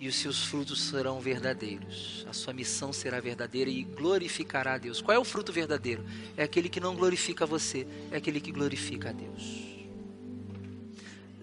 e 0.00 0.06
os 0.06 0.14
seus 0.14 0.44
frutos 0.44 0.80
serão 0.80 1.20
verdadeiros. 1.20 2.24
A 2.28 2.32
sua 2.32 2.52
missão 2.52 2.92
será 2.92 3.20
verdadeira 3.20 3.68
e 3.68 3.82
glorificará 3.82 4.74
a 4.74 4.78
Deus. 4.78 5.00
Qual 5.00 5.14
é 5.14 5.18
o 5.18 5.24
fruto 5.24 5.52
verdadeiro? 5.52 6.04
É 6.36 6.44
aquele 6.44 6.68
que 6.68 6.78
não 6.78 6.94
glorifica 6.94 7.44
você, 7.44 7.86
é 8.10 8.16
aquele 8.16 8.40
que 8.40 8.52
glorifica 8.52 9.08
a 9.08 9.12
Deus. 9.12 9.76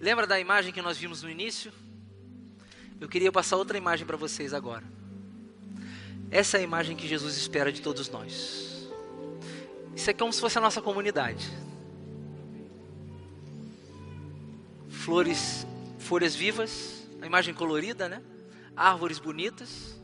Lembra 0.00 0.26
da 0.26 0.40
imagem 0.40 0.72
que 0.72 0.80
nós 0.80 0.96
vimos 0.96 1.22
no 1.22 1.28
início? 1.28 1.70
Eu 2.98 3.08
queria 3.08 3.30
passar 3.30 3.56
outra 3.56 3.76
imagem 3.76 4.06
para 4.06 4.16
vocês 4.16 4.54
agora. 4.54 4.84
Essa 6.30 6.56
é 6.56 6.60
a 6.60 6.64
imagem 6.64 6.96
que 6.96 7.06
Jesus 7.06 7.36
espera 7.36 7.70
de 7.70 7.82
todos 7.82 8.08
nós. 8.08 8.88
Isso 9.94 10.10
é 10.10 10.14
como 10.14 10.32
se 10.32 10.40
fosse 10.40 10.56
a 10.56 10.60
nossa 10.62 10.80
comunidade. 10.80 11.46
Flores, 14.88 15.66
folhas 15.98 16.34
vivas, 16.34 17.06
a 17.20 17.26
imagem 17.26 17.54
colorida, 17.54 18.08
né? 18.08 18.22
Árvores 18.76 19.18
bonitas, 19.18 19.98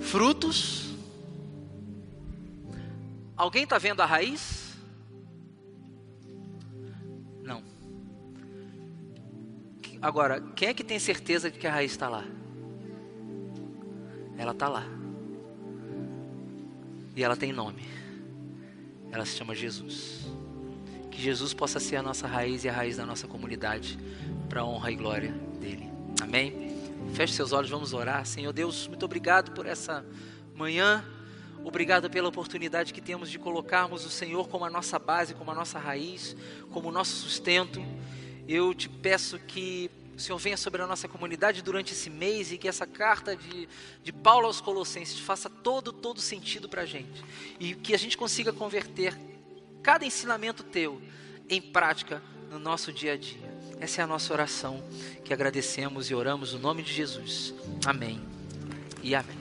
frutos. 0.00 0.94
Alguém 3.36 3.64
está 3.64 3.78
vendo 3.78 4.00
a 4.00 4.06
raiz? 4.06 4.76
Não. 7.42 7.62
Agora, 10.00 10.40
quem 10.56 10.68
é 10.68 10.74
que 10.74 10.82
tem 10.82 10.98
certeza 10.98 11.50
de 11.50 11.58
que 11.58 11.66
a 11.66 11.72
raiz 11.72 11.92
está 11.92 12.08
lá? 12.08 12.24
Ela 14.36 14.52
está 14.52 14.68
lá. 14.68 14.84
E 17.14 17.22
ela 17.22 17.36
tem 17.36 17.52
nome. 17.52 17.82
Ela 19.12 19.26
se 19.26 19.36
chama 19.36 19.54
Jesus. 19.54 20.26
Que 21.10 21.20
Jesus 21.20 21.52
possa 21.52 21.78
ser 21.80 21.96
a 21.96 22.02
nossa 22.02 22.26
raiz 22.26 22.64
e 22.64 22.68
a 22.68 22.72
raiz 22.72 22.96
da 22.96 23.04
nossa 23.04 23.26
comunidade, 23.26 23.98
para 24.48 24.62
a 24.62 24.64
honra 24.64 24.92
e 24.92 24.96
glória 24.96 25.32
dele. 25.60 25.90
Amém? 26.22 26.69
Feche 27.14 27.34
seus 27.34 27.52
olhos, 27.52 27.70
vamos 27.70 27.92
orar. 27.92 28.24
Senhor 28.24 28.52
Deus, 28.52 28.86
muito 28.86 29.04
obrigado 29.04 29.52
por 29.52 29.66
essa 29.66 30.04
manhã. 30.54 31.04
Obrigado 31.62 32.08
pela 32.08 32.28
oportunidade 32.28 32.94
que 32.94 33.00
temos 33.00 33.30
de 33.30 33.38
colocarmos 33.38 34.06
o 34.06 34.10
Senhor 34.10 34.48
como 34.48 34.64
a 34.64 34.70
nossa 34.70 34.98
base, 34.98 35.34
como 35.34 35.50
a 35.50 35.54
nossa 35.54 35.78
raiz, 35.78 36.34
como 36.70 36.88
o 36.88 36.92
nosso 36.92 37.16
sustento. 37.16 37.84
Eu 38.48 38.72
te 38.72 38.88
peço 38.88 39.38
que 39.38 39.90
o 40.16 40.20
Senhor 40.20 40.38
venha 40.38 40.56
sobre 40.56 40.80
a 40.80 40.86
nossa 40.86 41.08
comunidade 41.08 41.62
durante 41.62 41.92
esse 41.92 42.08
mês 42.08 42.52
e 42.52 42.58
que 42.58 42.68
essa 42.68 42.86
carta 42.86 43.36
de, 43.36 43.68
de 44.02 44.12
Paulo 44.12 44.46
aos 44.46 44.60
Colossenses 44.60 45.18
faça 45.18 45.50
todo, 45.50 45.92
todo 45.92 46.20
sentido 46.20 46.68
para 46.68 46.82
a 46.82 46.86
gente. 46.86 47.24
E 47.58 47.74
que 47.74 47.94
a 47.94 47.98
gente 47.98 48.16
consiga 48.16 48.52
converter 48.52 49.18
cada 49.82 50.06
ensinamento 50.06 50.62
teu 50.62 51.00
em 51.48 51.60
prática 51.60 52.22
no 52.50 52.58
nosso 52.58 52.92
dia 52.92 53.14
a 53.14 53.16
dia. 53.16 53.59
Essa 53.80 54.02
é 54.02 54.04
a 54.04 54.06
nossa 54.06 54.32
oração 54.32 54.82
que 55.24 55.32
agradecemos 55.32 56.10
e 56.10 56.14
oramos 56.14 56.52
no 56.52 56.58
nome 56.58 56.82
de 56.82 56.92
Jesus. 56.92 57.54
Amém 57.86 58.20
e 59.02 59.14
amém. 59.14 59.39